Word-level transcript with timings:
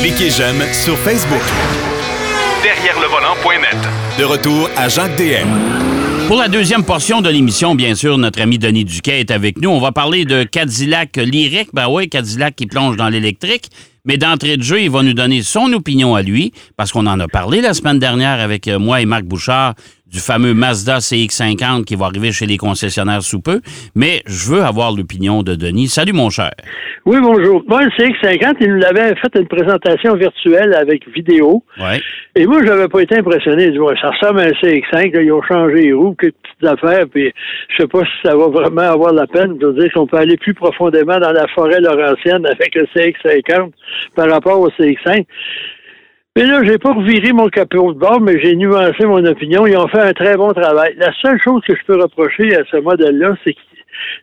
Cliquez 0.00 0.30
j'aime 0.30 0.62
sur 0.72 0.96
Facebook. 0.98 1.42
Derrière 2.62 2.98
le 3.00 3.06
volant.net. 3.06 3.76
De 4.18 4.24
retour 4.24 4.68
à 4.76 4.88
Jacques 4.88 5.16
DM. 5.16 5.48
Pour 6.26 6.36
la 6.36 6.48
deuxième 6.48 6.84
portion 6.84 7.20
de 7.20 7.28
l'émission, 7.28 7.74
bien 7.74 7.94
sûr, 7.94 8.16
notre 8.18 8.40
ami 8.40 8.58
Denis 8.58 8.84
Duquet 8.84 9.20
est 9.20 9.30
avec 9.30 9.60
nous. 9.60 9.70
On 9.70 9.80
va 9.80 9.92
parler 9.92 10.24
de 10.24 10.44
Cadillac 10.44 11.16
lyrique. 11.16 11.70
Ben 11.72 11.88
oui, 11.88 12.08
Cadillac 12.08 12.56
qui 12.56 12.66
plonge 12.66 12.96
dans 12.96 13.08
l'électrique. 13.08 13.68
Mais 14.04 14.16
d'entrée 14.16 14.56
de 14.56 14.62
jeu, 14.62 14.80
il 14.80 14.90
va 14.90 15.02
nous 15.02 15.12
donner 15.12 15.42
son 15.42 15.72
opinion 15.72 16.14
à 16.14 16.22
lui, 16.22 16.52
parce 16.76 16.90
qu'on 16.90 17.06
en 17.06 17.20
a 17.20 17.28
parlé 17.28 17.60
la 17.60 17.74
semaine 17.74 17.98
dernière 17.98 18.40
avec 18.40 18.66
euh, 18.66 18.78
moi 18.78 19.02
et 19.02 19.06
Marc 19.06 19.24
Bouchard 19.24 19.74
du 20.10 20.18
fameux 20.18 20.54
Mazda 20.54 20.98
CX-50 20.98 21.84
qui 21.84 21.94
va 21.94 22.06
arriver 22.06 22.32
chez 22.32 22.46
les 22.46 22.56
concessionnaires 22.56 23.22
sous 23.22 23.40
peu. 23.40 23.60
Mais 23.94 24.22
je 24.26 24.50
veux 24.50 24.62
avoir 24.62 24.92
l'opinion 24.92 25.42
de 25.42 25.54
Denis. 25.54 25.88
Salut, 25.88 26.12
mon 26.12 26.30
cher. 26.30 26.50
Oui, 27.06 27.18
bonjour. 27.20 27.62
Moi, 27.66 27.82
le 27.84 27.90
CX-50, 27.90 28.56
il 28.60 28.74
nous 28.74 28.84
avait 28.84 29.14
fait 29.16 29.34
une 29.34 29.48
présentation 29.48 30.14
virtuelle 30.16 30.74
avec 30.74 31.08
vidéo. 31.08 31.62
Ouais. 31.80 32.00
Et 32.36 32.46
moi, 32.46 32.58
je 32.62 32.68
n'avais 32.68 32.88
pas 32.88 33.00
été 33.00 33.18
impressionné. 33.18 33.66
Je 33.66 33.70
dis, 33.72 33.78
ouais, 33.78 33.94
ça 34.00 34.10
ressemble 34.10 34.40
à 34.40 34.44
un 34.44 34.50
CX5. 34.50 35.14
là, 35.14 35.22
ils 35.22 35.32
ont 35.32 35.42
changé 35.42 35.82
les 35.82 35.92
roues, 35.92 36.14
quelques 36.14 36.34
petites 36.34 36.68
affaires. 36.68 37.06
Puis, 37.10 37.32
je 37.70 37.82
sais 37.82 37.88
pas 37.88 38.00
si 38.00 38.28
ça 38.28 38.36
va 38.36 38.48
vraiment 38.48 38.82
avoir 38.82 39.12
la 39.12 39.26
peine 39.26 39.56
de 39.58 39.72
dire 39.72 39.92
qu'on 39.92 40.06
peut 40.06 40.18
aller 40.18 40.36
plus 40.36 40.54
profondément 40.54 41.18
dans 41.18 41.32
la 41.32 41.46
forêt 41.48 41.80
laurentienne 41.80 42.46
avec 42.46 42.74
le 42.74 42.86
CX50 42.94 43.70
par 44.14 44.28
rapport 44.28 44.60
au 44.60 44.68
CX5. 44.70 45.24
Mais 46.36 46.44
là, 46.46 46.62
j'ai 46.64 46.78
pas 46.78 46.92
reviré 46.92 47.32
mon 47.32 47.48
capot 47.48 47.92
de 47.92 47.98
bord, 47.98 48.20
mais 48.20 48.40
j'ai 48.40 48.54
nuancé 48.54 49.04
mon 49.04 49.24
opinion. 49.24 49.66
Ils 49.66 49.76
ont 49.76 49.88
fait 49.88 50.00
un 50.00 50.12
très 50.12 50.36
bon 50.36 50.52
travail. 50.52 50.94
La 50.96 51.12
seule 51.20 51.40
chose 51.42 51.60
que 51.66 51.74
je 51.74 51.84
peux 51.86 52.00
reprocher 52.00 52.54
à 52.56 52.60
ce 52.70 52.76
modèle-là, 52.76 53.34
c'est 53.42 53.52
que 53.54 53.58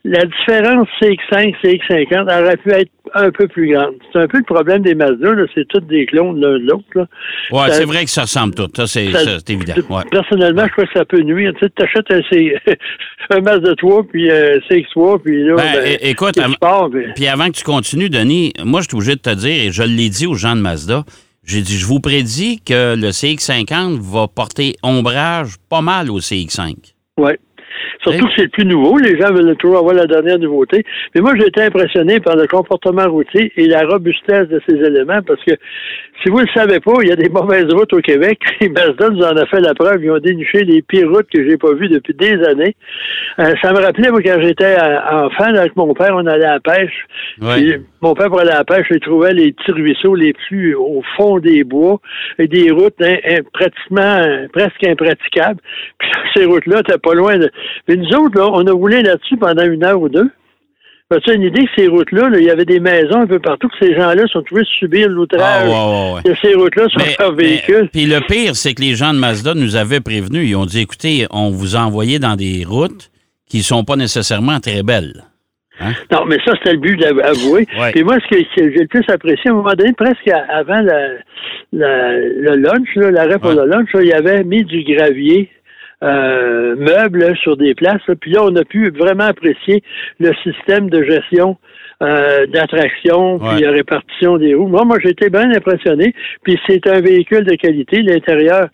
la 0.05 0.23
différence 0.23 0.87
CX5, 1.01 1.53
CX50 1.61 2.23
aurait 2.23 2.55
pu 2.57 2.71
être 2.71 2.89
un 3.13 3.29
peu 3.29 3.47
plus 3.49 3.73
grande. 3.73 3.95
C'est 4.13 4.19
un 4.19 4.27
peu 4.27 4.37
le 4.37 4.43
problème 4.45 4.81
des 4.83 4.95
Mazda, 4.95 5.33
là. 5.33 5.43
C'est 5.53 5.67
tous 5.67 5.81
des 5.81 6.05
clones 6.05 6.39
l'un 6.39 6.53
de 6.57 6.65
l'autre, 6.65 7.07
Ça- 7.51 7.71
c'est 7.73 7.83
vrai 7.85 8.05
que 8.05 8.09
ça 8.09 8.21
ressemble 8.21 8.55
tout. 8.55 8.67
Ça, 8.73 8.87
c'est 8.87 9.03
évident. 9.49 9.73
Ouais. 9.89 10.03
Personnellement, 10.09 10.63
je 10.65 10.71
crois 10.71 10.85
que 10.85 10.93
ça 10.93 11.03
peut 11.05 11.19
nuire. 11.21 11.51
Tu 11.59 11.65
sais, 11.65 11.71
t'achètes 11.75 12.09
un, 12.09 12.21
C... 12.31 12.55
un 13.31 13.41
Mazda 13.41 13.75
3, 13.75 14.03
puis 14.07 14.31
un 14.31 14.57
CX3, 14.69 15.21
puis 15.21 15.43
là, 15.43 15.55
Ben, 15.57 15.63
ben, 15.83 15.97
écoute, 16.01 16.35
tu 16.35 16.41
avant- 16.41 16.53
pars, 16.59 16.89
puis- 16.89 17.03
Puis 17.15 17.27
avant 17.27 17.47
que 17.47 17.57
tu 17.57 17.63
continues, 17.65 18.09
Denis, 18.09 18.53
moi, 18.63 18.79
je 18.79 18.87
suis 18.87 18.95
obligé 18.95 19.15
de 19.15 19.21
te 19.21 19.35
dire, 19.35 19.65
et 19.67 19.71
je 19.73 19.83
l'ai 19.83 20.07
dit 20.09 20.25
aux 20.25 20.35
gens 20.35 20.55
de 20.55 20.61
Mazda, 20.61 21.03
j'ai 21.47 21.61
dit, 21.61 21.77
je 21.77 21.85
vous 21.85 22.01
prédis 22.01 22.59
que 22.59 22.95
le 22.95 23.09
CX-50 23.09 23.99
va 23.99 24.27
porter 24.27 24.75
ombrage 24.83 25.55
pas 25.69 25.81
mal 25.81 26.11
au 26.11 26.19
CX-5. 26.19 26.93
Ouais. 27.17 27.39
Surtout 28.01 28.25
que 28.25 28.31
c'est 28.35 28.43
le 28.43 28.49
plus 28.49 28.65
nouveau. 28.65 28.97
Les 28.97 29.19
gens 29.19 29.33
veulent 29.33 29.55
toujours 29.57 29.79
avoir 29.79 29.93
la 29.93 30.05
dernière 30.05 30.39
nouveauté. 30.39 30.83
Mais 31.15 31.21
moi, 31.21 31.33
j'ai 31.37 31.47
été 31.47 31.61
impressionné 31.61 32.19
par 32.19 32.35
le 32.35 32.47
comportement 32.47 33.07
routier 33.09 33.51
et 33.57 33.67
la 33.67 33.85
robustesse 33.85 34.47
de 34.47 34.61
ces 34.67 34.75
éléments 34.75 35.21
parce 35.25 35.43
que, 35.43 35.51
si 36.23 36.29
vous 36.29 36.39
ne 36.39 36.45
le 36.45 36.51
savez 36.53 36.79
pas, 36.79 36.93
il 37.01 37.09
y 37.09 37.11
a 37.11 37.15
des 37.15 37.29
mauvaises 37.29 37.71
routes 37.71 37.93
au 37.93 38.01
Québec. 38.01 38.39
Et 38.61 38.69
Mazda 38.69 39.09
nous 39.09 39.21
en 39.21 39.35
a 39.35 39.45
fait 39.45 39.61
la 39.61 39.73
preuve. 39.73 40.03
Ils 40.03 40.11
ont 40.11 40.19
déniché 40.19 40.63
les 40.63 40.81
pires 40.81 41.09
routes 41.09 41.27
que 41.31 41.47
j'ai 41.47 41.57
pas 41.57 41.73
vues 41.73 41.89
depuis 41.89 42.13
des 42.13 42.43
années. 42.43 42.75
Euh, 43.39 43.53
ça 43.61 43.71
me 43.71 43.79
rappelait, 43.79 44.09
moi, 44.09 44.21
quand 44.23 44.39
j'étais 44.41 44.75
euh, 44.79 45.25
enfant, 45.25 45.45
avec 45.55 45.75
mon 45.75 45.93
père, 45.93 46.15
on 46.15 46.25
allait 46.25 46.45
à 46.45 46.53
la 46.53 46.59
pêche. 46.59 47.05
Puis, 47.39 47.75
mon 48.01 48.13
père, 48.13 48.27
pour 48.27 48.39
aller 48.39 48.51
à 48.51 48.59
la 48.59 48.63
pêche, 48.63 48.87
il 48.89 48.99
trouvait 48.99 49.33
les 49.33 49.51
petits 49.51 49.71
ruisseaux 49.71 50.15
les 50.15 50.33
plus 50.33 50.75
au 50.75 51.01
fond 51.15 51.39
des 51.39 51.63
bois 51.63 51.99
et 52.39 52.47
des 52.47 52.71
routes 52.71 52.95
hein, 53.01 53.17
hein, 53.27 53.39
pratiquement, 53.53 54.01
euh, 54.01 54.47
presque 54.51 54.83
impraticables. 54.85 55.59
Puis 55.99 56.09
ces 56.35 56.45
routes-là, 56.45 56.83
t'es 56.83 56.97
pas 56.97 57.13
loin 57.13 57.37
de... 57.37 57.49
Mais 57.87 57.95
nous 57.95 58.09
autres, 58.17 58.37
là, 58.39 58.47
on 58.51 58.65
a 58.67 58.71
roulé 58.71 59.01
là-dessus 59.01 59.37
pendant 59.37 59.63
une 59.65 59.83
heure 59.83 60.01
ou 60.01 60.09
deux. 60.09 60.29
As-tu 61.09 61.33
une 61.33 61.43
idée 61.43 61.63
que 61.63 61.71
ces 61.77 61.87
routes-là, 61.87 62.27
là, 62.27 62.37
il 62.37 62.43
y 62.43 62.49
avait 62.49 62.65
des 62.65 62.81
maisons 62.81 63.21
un 63.21 63.27
peu 63.27 63.39
partout, 63.39 63.69
que 63.69 63.77
ces 63.79 63.95
gens-là 63.95 64.23
sont 64.27 64.41
trouvés 64.41 64.65
subir 64.77 65.07
l'outrage? 65.07 65.65
Ouais, 65.69 65.73
ouais, 65.73 66.13
ouais. 66.15 66.21
de 66.31 66.35
ces 66.41 66.53
routes-là 66.53 66.89
sur 66.89 66.99
Mais- 66.99 67.15
leur 67.17 67.33
véhicule. 67.33 67.89
Puis 67.93 68.05
le 68.07 68.19
pire, 68.27 68.55
c'est 68.57 68.73
que 68.73 68.81
les 68.81 68.95
gens 68.95 69.13
de 69.13 69.17
Mazda 69.19 69.53
nous 69.53 69.77
avaient 69.77 70.01
prévenus. 70.01 70.49
Ils 70.49 70.55
ont 70.57 70.65
dit, 70.65 70.81
écoutez, 70.81 71.25
on 71.31 71.49
vous 71.49 71.77
a 71.77 71.79
envoyé 71.79 72.19
dans 72.19 72.35
des 72.35 72.65
routes 72.67 73.09
qui 73.49 73.61
sont 73.63 73.85
pas 73.85 73.95
nécessairement 73.95 74.59
très 74.59 74.83
belles. 74.83 75.23
Non, 76.11 76.25
mais 76.25 76.37
ça, 76.43 76.53
c'était 76.57 76.73
le 76.73 76.79
but 76.79 76.97
d'avouer. 76.99 77.67
Ouais. 77.79 77.91
Puis 77.93 78.03
moi, 78.03 78.17
ce 78.19 78.27
que 78.35 78.41
que 78.41 78.47
j'ai 78.73 78.79
le 78.81 78.87
plus 78.87 79.03
apprécié, 79.07 79.49
à 79.49 79.53
un 79.53 79.57
moment 79.57 79.73
donné, 79.77 79.93
presque 79.93 80.27
avant 80.49 80.81
la, 80.81 81.07
la- 81.71 82.17
le 82.17 82.55
lunch, 82.55 82.87
là, 82.95 83.11
l'arrêt 83.11 83.39
pour 83.39 83.51
le 83.51 83.65
lunch, 83.65 83.87
là, 83.93 84.01
il 84.01 84.07
y 84.07 84.13
avait 84.13 84.43
mis 84.43 84.65
du 84.65 84.83
gravier 84.83 85.49
euh, 86.03 86.75
meuble 86.75 87.19
là, 87.19 87.35
sur 87.35 87.57
des 87.57 87.73
places. 87.73 88.01
là. 88.07 88.15
Puis 88.19 88.31
là, 88.31 88.41
on 88.43 88.55
a 88.55 88.63
pu 88.63 88.89
vraiment 88.91 89.25
apprécier 89.25 89.83
le 90.19 90.31
système 90.43 90.89
de 90.89 91.03
gestion 91.03 91.57
euh, 92.03 92.45
d'attraction, 92.47 93.39
puis 93.39 93.47
Ouais. 93.47 93.61
la 93.61 93.71
répartition 93.71 94.37
des 94.37 94.53
roues. 94.53 94.67
Moi, 94.67 94.85
moi, 94.85 94.97
j'ai 95.01 95.09
été 95.09 95.29
bien 95.31 95.49
impressionné. 95.51 96.13
Puis 96.43 96.59
c'est 96.67 96.85
un 96.87 97.01
véhicule 97.01 97.43
de 97.43 97.55
qualité. 97.55 98.03
L'intérieur, 98.03 98.67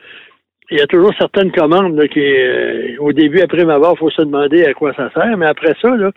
il 0.74 0.80
y 0.80 0.82
a 0.82 0.88
toujours 0.88 1.14
certaines 1.20 1.52
commandes 1.52 1.96
là, 1.96 2.08
qui, 2.08 2.20
euh, 2.20 2.96
au 3.00 3.14
début, 3.14 3.42
après 3.42 3.64
m'avoir, 3.64 3.94
il 3.96 4.00
faut 4.00 4.10
se 4.10 4.24
demander 4.24 4.66
à 4.66 4.74
quoi 4.74 4.92
ça 4.96 5.12
sert. 5.14 5.38
Mais 5.38 5.46
après 5.46 5.76
ça, 5.80 5.90
là, 5.96 6.10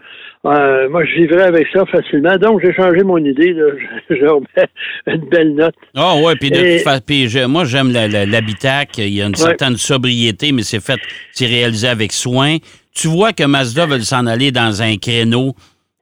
euh, 0.46 0.88
moi, 0.88 1.04
je 1.04 1.14
vivrais 1.14 1.42
avec 1.42 1.66
ça 1.74 1.84
facilement. 1.84 2.38
Donc, 2.38 2.62
j'ai 2.64 2.72
changé 2.72 3.02
mon 3.02 3.18
idée. 3.18 3.52
Là. 3.52 3.64
Je, 4.08 4.14
je 4.16 4.24
remets 4.24 4.68
une 5.08 5.28
belle 5.28 5.54
note. 5.54 5.74
Ah 5.94 6.14
ouais, 6.16 6.36
puis 6.36 6.50
de 6.50 7.46
moi 7.46 7.64
j'aime 7.66 7.92
l'habitacle, 7.92 9.00
il 9.00 9.14
y 9.14 9.20
a 9.20 9.26
une 9.26 9.34
certaine 9.34 9.76
sobriété, 9.76 10.52
mais 10.52 10.62
c'est 10.62 10.82
fait, 10.82 11.00
c'est 11.32 11.46
réalisé 11.46 11.88
avec 11.88 12.12
soin. 12.12 12.56
Tu 12.94 13.08
vois 13.08 13.34
que 13.34 13.44
Mazda 13.44 13.84
veut 13.84 14.00
s'en 14.00 14.26
aller 14.26 14.52
dans 14.52 14.82
un 14.82 14.96
créneau 14.96 15.54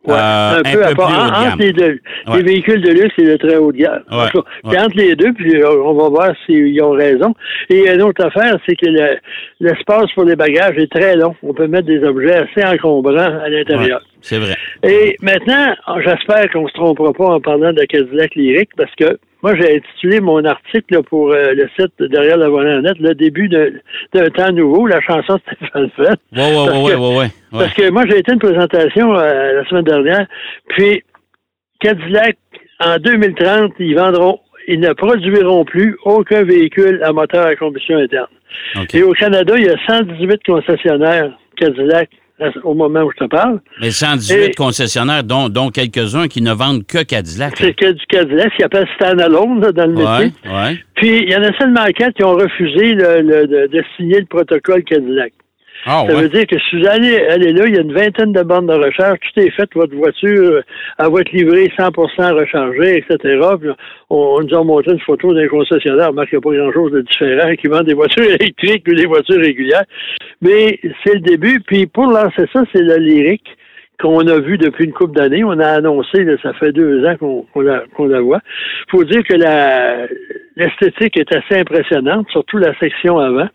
Ouais, 0.06 0.14
euh, 0.14 0.58
un 0.58 0.62
peu, 0.62 0.62
plus 0.62 0.78
haut 0.78 0.90
de 0.92 0.96
gamme. 0.96 1.52
entre 1.52 1.56
les 1.58 1.72
deux. 1.72 2.00
Ouais. 2.26 2.36
Les 2.36 2.42
véhicules 2.42 2.82
de 2.82 2.90
luxe 2.90 3.14
et 3.18 3.24
de 3.24 3.36
très 3.36 3.56
haut 3.56 3.72
de 3.72 3.78
gamme. 3.78 4.02
Ouais, 4.12 4.72
cas, 4.72 4.84
entre 4.84 4.96
les 4.96 5.16
deux, 5.16 5.32
puis 5.32 5.56
euh, 5.62 5.82
on 5.82 5.94
va 5.94 6.08
voir 6.10 6.32
s'ils 6.44 6.82
ont 6.82 6.90
raison. 6.90 7.34
Et 7.70 7.88
une 7.90 8.02
autre 8.02 8.24
affaire, 8.24 8.56
c'est 8.66 8.76
que 8.76 8.86
le- 8.86 9.16
l'espace 9.60 10.10
pour 10.14 10.24
les 10.24 10.36
bagages 10.36 10.76
est 10.76 10.90
très 10.92 11.16
long. 11.16 11.34
On 11.42 11.54
peut 11.54 11.66
mettre 11.66 11.86
des 11.86 12.02
objets 12.04 12.34
assez 12.34 12.64
encombrants 12.66 13.16
à 13.16 13.48
l'intérieur. 13.48 14.02
C'est 14.20 14.38
vrai. 14.38 14.54
Et 14.82 15.16
maintenant, 15.22 15.74
j'espère 16.04 16.50
qu'on 16.50 16.66
se 16.68 16.72
trompera 16.74 17.12
pas 17.12 17.26
en 17.26 17.40
parlant 17.40 17.72
de 17.72 17.84
Cadillac 17.84 18.34
lyrique 18.34 18.70
parce 18.76 18.94
que 18.96 19.18
moi, 19.44 19.54
j'ai 19.56 19.76
intitulé 19.76 20.20
mon 20.20 20.42
article 20.42 20.94
là, 20.94 21.02
pour 21.02 21.30
euh, 21.30 21.52
le 21.52 21.68
site 21.78 21.92
Derrière 22.10 22.38
le 22.38 22.46
volant 22.46 22.80
net, 22.80 22.98
le 22.98 23.14
début 23.14 23.46
d'un 23.50 24.30
temps 24.30 24.50
nouveau, 24.52 24.86
la 24.86 25.02
chanson 25.02 25.38
Stéphane 25.46 25.90
Fett. 25.90 26.18
Ouais, 26.34 26.38
ouais, 26.38 26.66
Parce 26.66 26.78
ouais, 26.82 26.92
que- 26.92 26.96
ouais, 26.96 27.08
ouais, 27.08 27.16
ouais. 27.18 27.28
Parce 27.52 27.74
que 27.74 27.90
moi, 27.90 28.04
j'ai 28.08 28.20
été 28.20 28.32
une 28.32 28.38
présentation 28.38 29.14
euh, 29.14 29.52
la 29.52 29.68
semaine 29.68 29.84
dernière, 29.84 30.26
puis 30.68 31.02
Cadillac, 31.78 32.38
en 32.80 32.96
2030, 32.96 33.72
ils 33.80 33.94
vendront, 33.94 34.40
ils 34.66 34.80
ne 34.80 34.94
produiront 34.94 35.66
plus 35.66 35.98
aucun 36.06 36.42
véhicule 36.44 37.02
à 37.04 37.12
moteur 37.12 37.44
à 37.46 37.54
combustion 37.54 37.98
interne. 37.98 38.28
Et 38.94 39.02
au 39.02 39.12
Canada, 39.12 39.52
il 39.58 39.64
y 39.66 39.68
a 39.68 39.76
118 39.86 40.40
concessionnaires 40.46 41.36
Cadillac 41.58 42.08
au 42.64 42.74
moment 42.74 43.02
où 43.02 43.10
je 43.12 43.24
te 43.24 43.28
parle. 43.30 43.60
Mais 43.80 43.90
118 43.90 44.34
Et- 44.36 44.50
concessionnaires, 44.54 45.22
dont, 45.24 45.48
dont 45.48 45.70
quelques-uns 45.70 46.26
qui 46.28 46.42
ne 46.42 46.52
vendent 46.52 46.84
que 46.86 47.02
Cadillac. 47.02 47.54
C'est 47.58 47.74
que 47.74 47.92
du 47.92 48.04
Cadillac, 48.06 48.54
qu'ils 48.56 48.64
appellent 48.64 48.88
standalone 48.96 49.60
dans 49.72 49.86
le 49.86 49.94
Ouais, 49.96 50.24
métier. 50.26 50.32
ouais. 50.50 50.78
Puis, 50.96 51.18
il 51.24 51.30
y 51.30 51.36
en 51.36 51.42
a 51.42 51.52
seulement 51.58 51.84
quatre 51.96 52.14
qui 52.14 52.24
ont 52.24 52.34
refusé 52.34 52.94
le- 52.94 53.20
le- 53.22 53.46
de, 53.46 53.66
de 53.72 53.84
signer 53.96 54.20
le 54.20 54.26
protocole 54.26 54.82
Cadillac. 54.84 55.32
Ah, 55.86 56.04
Ça 56.08 56.14
ouais. 56.14 56.22
veut 56.22 56.28
dire 56.28 56.46
que 56.46 56.56
si 56.58 56.80
vous 56.80 56.86
allez 56.88 57.16
aller 57.26 57.52
là, 57.52 57.66
il 57.66 57.74
y 57.74 57.78
a 57.78 57.82
une 57.82 57.92
vingtaine 57.92 58.32
de 58.32 58.42
bornes 58.42 58.66
de 58.66 58.72
recharge, 58.72 59.18
tout 59.20 59.40
est 59.40 59.50
fait, 59.50 59.68
votre 59.74 59.94
voiture, 59.94 60.52
euh, 60.52 60.62
elle 60.98 61.12
va 61.12 61.20
être 61.20 61.32
livrée 61.32 61.70
100% 61.76 62.32
rechargée, 62.32 62.98
etc. 62.98 63.18
Puis 63.60 63.70
on, 64.10 64.16
on 64.16 64.40
nous 64.40 64.54
a 64.56 64.64
montré 64.64 64.92
une 64.92 65.00
photo 65.00 65.34
d'un 65.34 65.46
concessionnaire, 65.48 66.08
remarque 66.08 66.30
qu'il 66.30 66.38
n'y 66.38 66.44
a 66.44 66.50
pas 66.50 66.56
grand-chose 66.56 66.92
de 66.92 67.00
différent, 67.02 67.54
qui 67.56 67.68
vend 67.68 67.82
des 67.82 67.94
voitures 67.94 68.24
électriques 68.40 68.84
ou 68.88 68.94
des 68.94 69.06
voitures 69.06 69.40
régulières. 69.40 69.84
Mais 70.40 70.78
c'est 71.04 71.14
le 71.14 71.20
début, 71.20 71.60
puis 71.60 71.86
pour 71.86 72.06
lancer 72.06 72.46
ça, 72.52 72.62
c'est 72.72 72.82
le 72.82 72.96
lyrique 72.96 73.46
qu'on 74.00 74.26
a 74.26 74.40
vu 74.40 74.58
depuis 74.58 74.86
une 74.86 74.92
couple 74.92 75.14
d'années. 75.16 75.44
On 75.44 75.58
a 75.60 75.68
annoncé, 75.68 76.24
là, 76.24 76.34
ça 76.42 76.52
fait 76.54 76.72
deux 76.72 77.04
ans 77.06 77.16
qu'on 77.16 77.60
la, 77.60 77.84
la 77.98 78.20
voit. 78.20 78.40
faut 78.90 79.04
dire 79.04 79.22
que 79.22 79.34
l'esthétique 80.56 81.16
est 81.18 81.32
assez 81.34 81.60
impressionnante, 81.60 82.26
surtout 82.30 82.58
la 82.58 82.76
section 82.78 83.18
avant. 83.18 83.48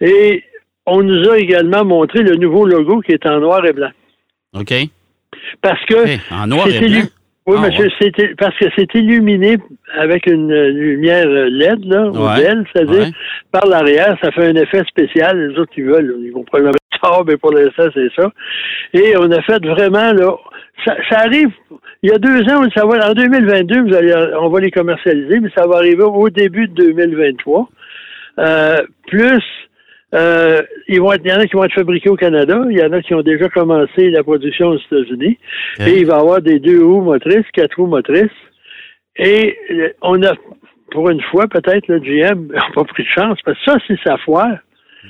Et 0.00 0.42
on 0.90 1.02
nous 1.02 1.28
a 1.30 1.38
également 1.38 1.84
montré 1.84 2.22
le 2.22 2.36
nouveau 2.36 2.66
logo 2.66 3.00
qui 3.00 3.12
est 3.12 3.26
en 3.26 3.40
noir 3.40 3.64
et 3.66 3.72
blanc. 3.72 3.90
OK. 4.58 4.72
Parce 5.62 5.84
que 5.86 6.34
en 6.34 6.46
noir 6.46 6.66
c'est 6.68 6.76
et 6.84 6.88
blanc? 6.88 7.08
Oui, 7.46 7.56
Ah, 7.58 7.66
monsieur, 7.68 7.88
c'était 8.00 8.34
parce 8.38 8.56
que 8.58 8.66
c'est 8.76 8.94
illuminé 8.94 9.56
avec 9.98 10.26
une 10.26 10.52
euh, 10.52 10.68
lumière 10.70 11.26
LED, 11.26 11.84
là, 11.86 12.04
au 12.10 12.28
Ouais, 12.28 12.42
bel, 12.42 12.64
c'est-à-dire 12.72 13.04
ouais. 13.04 13.12
par 13.50 13.66
l'arrière, 13.66 14.16
ça 14.22 14.30
fait 14.30 14.46
un 14.46 14.54
effet 14.56 14.82
spécial. 14.88 15.48
Les 15.48 15.58
autres 15.58 15.72
qui 15.72 15.80
veulent, 15.82 16.16
ils 16.22 16.32
vont 16.32 16.44
probablement 16.44 16.76
ça, 17.02 17.22
mais 17.26 17.36
pour 17.38 17.52
l'instant, 17.52 17.88
c'est 17.94 18.12
ça. 18.14 18.30
Et 18.92 19.14
on 19.16 19.30
a 19.32 19.40
fait 19.42 19.64
vraiment, 19.66 20.12
là, 20.12 20.36
ça, 20.84 20.94
ça 21.08 21.18
arrive, 21.20 21.48
il 22.02 22.10
y 22.10 22.12
a 22.12 22.18
deux 22.18 22.42
ans, 22.52 22.62
ça 22.74 22.84
va, 22.86 23.10
en 23.10 23.14
2022, 23.14 23.82
vous 23.88 23.94
allez, 23.94 24.14
on 24.38 24.48
va 24.50 24.60
les 24.60 24.70
commercialiser, 24.70 25.40
mais 25.40 25.50
ça 25.56 25.66
va 25.66 25.76
arriver 25.78 26.04
au 26.04 26.28
début 26.28 26.68
de 26.68 26.74
2023. 26.74 27.68
Euh, 28.38 28.76
plus, 29.08 29.42
euh, 30.12 30.62
ils 30.88 31.00
vont 31.00 31.12
être, 31.12 31.22
il 31.24 31.30
y 31.30 31.34
en 31.34 31.38
a 31.38 31.46
qui 31.46 31.54
vont 31.54 31.64
être 31.64 31.74
fabriqués 31.74 32.10
au 32.10 32.16
Canada, 32.16 32.60
il 32.68 32.78
y 32.78 32.82
en 32.82 32.92
a 32.92 33.00
qui 33.00 33.14
ont 33.14 33.22
déjà 33.22 33.48
commencé 33.48 34.10
la 34.10 34.22
production 34.22 34.68
aux 34.68 34.78
États-Unis. 34.78 35.38
Et 35.78 35.98
il 35.98 36.06
va 36.06 36.16
y 36.16 36.20
avoir 36.20 36.42
des 36.42 36.58
deux 36.58 36.84
roues 36.84 37.02
motrices, 37.02 37.46
quatre 37.52 37.76
roues 37.76 37.86
motrices. 37.86 38.30
Et 39.16 39.56
euh, 39.70 39.90
on 40.02 40.22
a, 40.22 40.34
pour 40.90 41.10
une 41.10 41.20
fois, 41.22 41.46
peut-être, 41.46 41.86
le 41.88 42.00
GM 42.00 42.46
n'a 42.52 42.66
pas 42.74 42.84
pris 42.84 43.04
de 43.04 43.08
chance, 43.08 43.38
parce 43.44 43.58
que 43.58 43.70
ça, 43.70 43.78
c'est 43.86 43.98
sa 44.02 44.16
foire. 44.18 44.58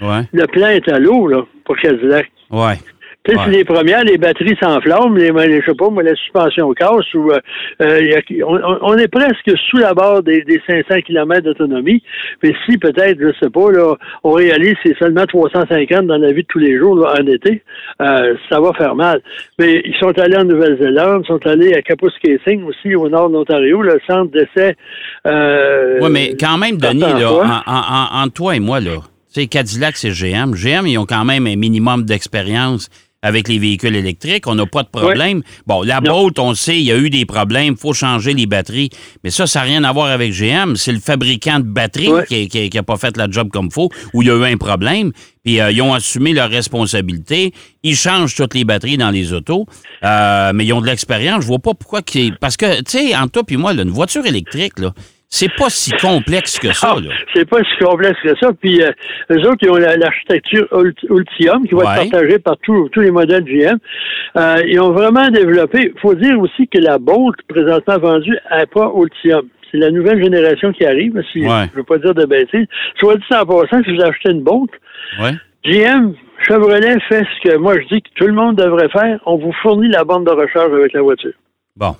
Ouais. 0.02 0.22
Le 0.32 0.46
plan 0.46 0.68
est 0.68 0.88
à 0.88 0.98
l'eau, 0.98 1.26
là, 1.26 1.44
pour 1.64 1.76
Cadillac. 1.76 2.30
Ouais. 2.50 2.74
Tu 3.22 3.32
sais, 3.32 3.36
Ouais. 3.38 3.44
c'est 3.46 3.50
les 3.50 3.64
premières, 3.66 4.02
les 4.02 4.16
batteries 4.16 4.56
s'enflamment, 4.62 5.14
les, 5.14 5.30
les, 5.30 5.60
je 5.60 5.66
sais 5.66 5.74
pas, 5.76 5.90
moi, 5.90 6.02
la 6.02 6.14
suspension 6.14 6.72
casse, 6.72 7.12
ou, 7.14 7.30
euh, 7.30 7.38
euh, 7.82 8.20
on, 8.80 8.96
est 8.96 9.08
presque 9.08 9.52
sous 9.68 9.76
la 9.76 9.92
barre 9.92 10.22
des, 10.22 10.40
des 10.42 10.58
500 10.66 11.02
km 11.06 11.42
d'autonomie. 11.42 12.02
Mais 12.42 12.54
si, 12.64 12.78
peut-être, 12.78 13.18
je 13.20 13.28
sais 13.38 13.50
pas, 13.50 13.70
là, 13.72 13.94
on 14.24 14.32
réalise 14.32 14.74
c'est 14.82 14.96
seulement 14.98 15.26
350 15.26 16.06
dans 16.06 16.16
la 16.16 16.32
vie 16.32 16.42
de 16.42 16.46
tous 16.48 16.58
les 16.60 16.78
jours, 16.78 16.96
là, 16.96 17.12
en 17.20 17.26
été, 17.26 17.62
euh, 18.00 18.34
ça 18.48 18.58
va 18.58 18.72
faire 18.72 18.94
mal. 18.94 19.20
Mais 19.58 19.82
ils 19.84 19.94
sont 20.00 20.18
allés 20.18 20.38
en 20.38 20.44
Nouvelle-Zélande, 20.44 21.22
ils 21.24 21.26
sont 21.26 21.46
allés 21.46 21.74
à 21.74 21.82
Kapuskasing 21.82 22.64
aussi, 22.64 22.94
au 22.94 23.10
nord 23.10 23.28
de 23.28 23.34
l'Ontario, 23.34 23.82
le 23.82 24.00
centre 24.08 24.30
d'essai. 24.32 24.76
Euh, 25.26 25.98
Oui, 26.00 26.08
mais 26.10 26.36
quand 26.40 26.56
même, 26.56 26.78
Denis, 26.78 27.00
là, 27.00 27.30
en, 27.32 27.70
en- 27.70 28.20
en- 28.20 28.24
entre 28.24 28.32
toi 28.32 28.56
et 28.56 28.60
moi, 28.60 28.80
là, 28.80 28.96
tu 29.32 29.42
sais, 29.42 29.46
Cadillac, 29.46 29.96
c'est 29.96 30.10
GM. 30.10 30.54
GM, 30.54 30.86
ils 30.86 30.98
ont 30.98 31.06
quand 31.06 31.24
même 31.24 31.46
un 31.46 31.56
minimum 31.56 32.04
d'expérience 32.04 32.88
avec 33.22 33.48
les 33.48 33.58
véhicules 33.58 33.94
électriques. 33.94 34.46
On 34.46 34.54
n'a 34.54 34.66
pas 34.66 34.82
de 34.82 34.88
problème. 34.88 35.42
Bon, 35.66 35.82
la 35.82 36.00
Non. 36.00 36.22
Bolt, 36.22 36.38
on 36.38 36.54
sait, 36.54 36.78
il 36.78 36.84
y 36.84 36.92
a 36.92 36.96
eu 36.96 37.10
des 37.10 37.26
problèmes. 37.26 37.74
Il 37.74 37.76
faut 37.76 37.92
changer 37.92 38.34
les 38.34 38.46
batteries. 38.46 38.90
Mais 39.22 39.30
ça, 39.30 39.46
ça 39.46 39.60
n'a 39.60 39.66
rien 39.66 39.84
à 39.84 39.92
voir 39.92 40.06
avec 40.06 40.32
GM. 40.32 40.74
C'est 40.76 40.92
le 40.92 41.00
fabricant 41.00 41.60
de 41.60 41.64
batteries 41.64 42.10
qui 42.28 42.70
n'a 42.74 42.82
pas 42.82 42.96
fait 42.96 43.16
la 43.16 43.30
job 43.30 43.48
comme 43.52 43.66
il 43.66 43.72
faut, 43.72 43.90
où 44.14 44.22
il 44.22 44.28
y 44.28 44.30
a 44.30 44.36
eu 44.36 44.52
un 44.52 44.56
problème. 44.56 45.12
Puis 45.44 45.60
euh, 45.60 45.70
ils 45.70 45.82
ont 45.82 45.94
assumé 45.94 46.32
leur 46.32 46.50
responsabilité. 46.50 47.52
Ils 47.82 47.96
changent 47.96 48.34
toutes 48.34 48.54
les 48.54 48.64
batteries 48.64 48.96
dans 48.98 49.10
les 49.10 49.32
autos. 49.32 49.66
Euh, 50.04 50.52
mais 50.54 50.64
ils 50.66 50.72
ont 50.72 50.80
de 50.80 50.86
l'expérience. 50.86 51.42
Je 51.42 51.46
vois 51.46 51.58
pas 51.58 51.74
pourquoi... 51.74 52.00
Parce 52.40 52.56
que, 52.56 52.78
tu 52.82 52.98
sais, 52.98 53.16
entre 53.16 53.32
toi 53.32 53.42
et 53.48 53.56
moi, 53.56 53.72
là, 53.72 53.82
une 53.82 53.90
voiture 53.90 54.24
électrique, 54.26 54.78
là, 54.78 54.92
c'est 55.32 55.52
pas 55.56 55.70
si 55.70 55.92
complexe 55.92 56.58
que 56.58 56.72
ça. 56.72 56.94
Ah, 56.96 57.00
Là. 57.00 57.10
c'est 57.32 57.48
pas 57.48 57.58
si 57.62 57.84
complexe 57.84 58.18
que 58.22 58.34
ça. 58.40 58.50
Puis 58.60 58.82
euh, 58.82 58.90
eux 59.30 59.38
autres, 59.48 59.58
ils 59.62 59.70
ont 59.70 59.76
la- 59.76 59.96
l'architecture 59.96 60.66
Ult- 60.72 61.06
Ultium 61.08 61.66
qui 61.66 61.74
va 61.74 61.78
Ouais. 61.84 62.02
être 62.04 62.10
partagée 62.10 62.38
par 62.40 62.56
tous 62.58 62.88
tous 62.90 63.00
les 63.00 63.10
modèles 63.12 63.44
GM. 63.44 63.78
Euh, 64.36 64.56
ils 64.66 64.80
ont 64.80 64.90
vraiment 64.92 65.28
développé. 65.28 65.92
Il 65.94 66.00
faut 66.00 66.14
dire 66.14 66.38
aussi 66.40 66.66
que 66.68 66.78
la 66.78 66.98
Bolt, 66.98 67.36
présentement 67.48 67.98
vendue, 67.98 68.36
n'est 68.50 68.66
pas 68.66 68.92
Ultium. 68.94 69.46
C'est 69.70 69.78
la 69.78 69.92
nouvelle 69.92 70.20
génération 70.22 70.72
qui 70.72 70.84
arrive. 70.84 71.22
Si, 71.32 71.40
Ouais. 71.42 71.66
Je 71.68 71.72
ne 71.72 71.76
veux 71.76 71.84
pas 71.84 71.98
dire 71.98 72.12
de 72.14 72.24
bêtises. 72.26 72.66
Soit 72.98 73.16
dit 73.16 73.24
en 73.30 73.46
passant, 73.46 73.82
si 73.84 73.94
vous 73.96 74.02
achetez 74.02 74.30
une 74.32 74.42
Bolt, 74.42 74.70
Ouais. 75.22 75.32
GM, 75.64 76.12
Chevrolet 76.48 76.98
fait 77.08 77.22
ce 77.24 77.48
que 77.50 77.56
moi 77.56 77.74
je 77.80 77.86
dis 77.94 78.02
que 78.02 78.08
tout 78.16 78.26
le 78.26 78.32
monde 78.32 78.56
devrait 78.56 78.88
faire. 78.88 79.20
On 79.26 79.36
vous 79.36 79.52
fournit 79.62 79.88
la 79.88 80.02
bande 80.04 80.26
de 80.26 80.30
recharge 80.32 80.72
avec 80.72 80.92
la 80.92 81.02
voiture. 81.02 81.32
Bon. 81.76 81.94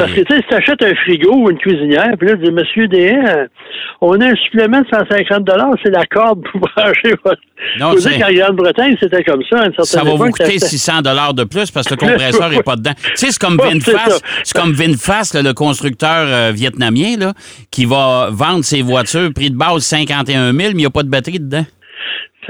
Parce 0.00 0.12
que, 0.12 0.20
tu 0.20 0.34
sais, 0.34 0.40
si 0.42 0.48
t'achètes 0.48 0.82
un 0.82 0.94
frigo 0.94 1.34
ou 1.34 1.50
une 1.50 1.58
cuisinière, 1.58 2.12
puis 2.18 2.28
là, 2.28 2.36
tu 2.36 2.44
dis, 2.44 2.50
Monsieur 2.50 2.88
DN, 2.88 3.26
euh, 3.26 3.46
on 4.00 4.18
a 4.20 4.26
un 4.30 4.34
supplément 4.36 4.80
de 4.80 4.86
150 4.90 5.46
c'est 5.84 5.90
la 5.90 6.06
corde 6.06 6.42
pour 6.50 6.60
brancher 6.76 7.14
votre... 7.22 7.40
Non, 7.78 7.94
dire 7.94 8.18
qu'en 8.18 8.32
Grande-Bretagne, 8.32 8.96
c'était 8.98 9.22
comme 9.22 9.42
ça, 9.50 9.58
à 9.60 9.66
une 9.66 9.74
certaine 9.74 9.84
Ça 9.84 10.02
va 10.02 10.12
vous 10.12 10.24
coûter 10.30 10.44
t'achetais- 10.44 10.66
600 10.66 11.02
dollars 11.02 11.34
de 11.34 11.44
plus 11.44 11.70
parce 11.70 11.86
que 11.86 11.94
le 11.94 11.98
compresseur 12.12 12.48
n'est 12.48 12.62
pas 12.62 12.76
dedans. 12.76 12.94
Tu 12.94 13.10
sais, 13.16 13.30
c'est 13.32 13.38
comme 13.38 13.58
VinFast, 13.58 14.24
c'est 14.44 14.58
comme 14.58 14.72
VinFast, 14.72 15.34
le 15.42 15.52
constructeur 15.52 16.26
euh, 16.26 16.52
vietnamien, 16.54 17.16
là, 17.18 17.34
qui 17.70 17.84
va 17.84 18.28
vendre 18.32 18.64
ses 18.64 18.80
voitures 18.80 19.30
prix 19.34 19.50
de 19.50 19.56
base 19.56 19.82
51 19.82 20.52
000, 20.52 20.56
mais 20.56 20.70
il 20.70 20.76
n'y 20.76 20.86
a 20.86 20.90
pas 20.90 21.02
de 21.02 21.10
batterie 21.10 21.38
dedans. 21.38 21.66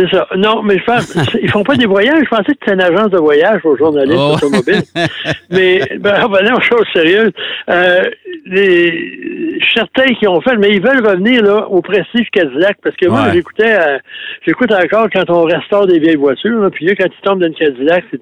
C'est 0.01 0.17
ça. 0.17 0.27
Non, 0.37 0.63
mais 0.63 0.79
je 0.79 0.85
pense, 0.85 1.15
ils 1.43 1.51
font 1.51 1.63
pas 1.63 1.77
des 1.77 1.85
voyages. 1.87 2.25
Je 2.25 2.29
pensais 2.31 2.53
que 2.55 2.59
c'était 2.61 2.73
une 2.75 2.81
agence 2.81 3.11
de 3.11 3.19
voyage 3.19 3.61
aux 3.65 3.77
journalistes 3.77 4.17
Oh. 4.19 4.35
automobiles. 4.37 4.83
mais, 5.51 5.81
ben, 5.99 6.15
revenons 6.25 6.57
aux 6.57 6.61
choses 6.63 6.87
sérieuses. 6.95 7.33
Euh, 7.69 8.03
les, 8.47 9.59
certains 9.75 10.07
qui 10.15 10.27
ont 10.27 10.41
fait, 10.41 10.57
mais 10.57 10.71
ils 10.71 10.81
veulent 10.83 11.07
revenir, 11.07 11.43
là, 11.43 11.67
au 11.69 11.83
prestige 11.83 12.29
Cadillac, 12.33 12.79
parce 12.83 12.97
que 12.97 13.07
moi, 13.09 13.25
Ouais. 13.27 13.33
j'écoutais, 13.35 13.79
euh, 13.79 13.99
j'écoute 14.47 14.73
encore 14.73 15.09
quand 15.13 15.29
on 15.29 15.45
restaure 15.45 15.87
des 15.87 15.99
vieilles 15.99 16.17
voitures, 16.17 16.61
là, 16.61 16.71
puis 16.71 16.87
là, 16.87 16.95
quand 16.95 17.07
ils 17.07 17.23
tombent 17.23 17.41
dans 17.41 17.47
une 17.49 17.55
Cadillac, 17.55 18.05
c'est, 18.11 18.21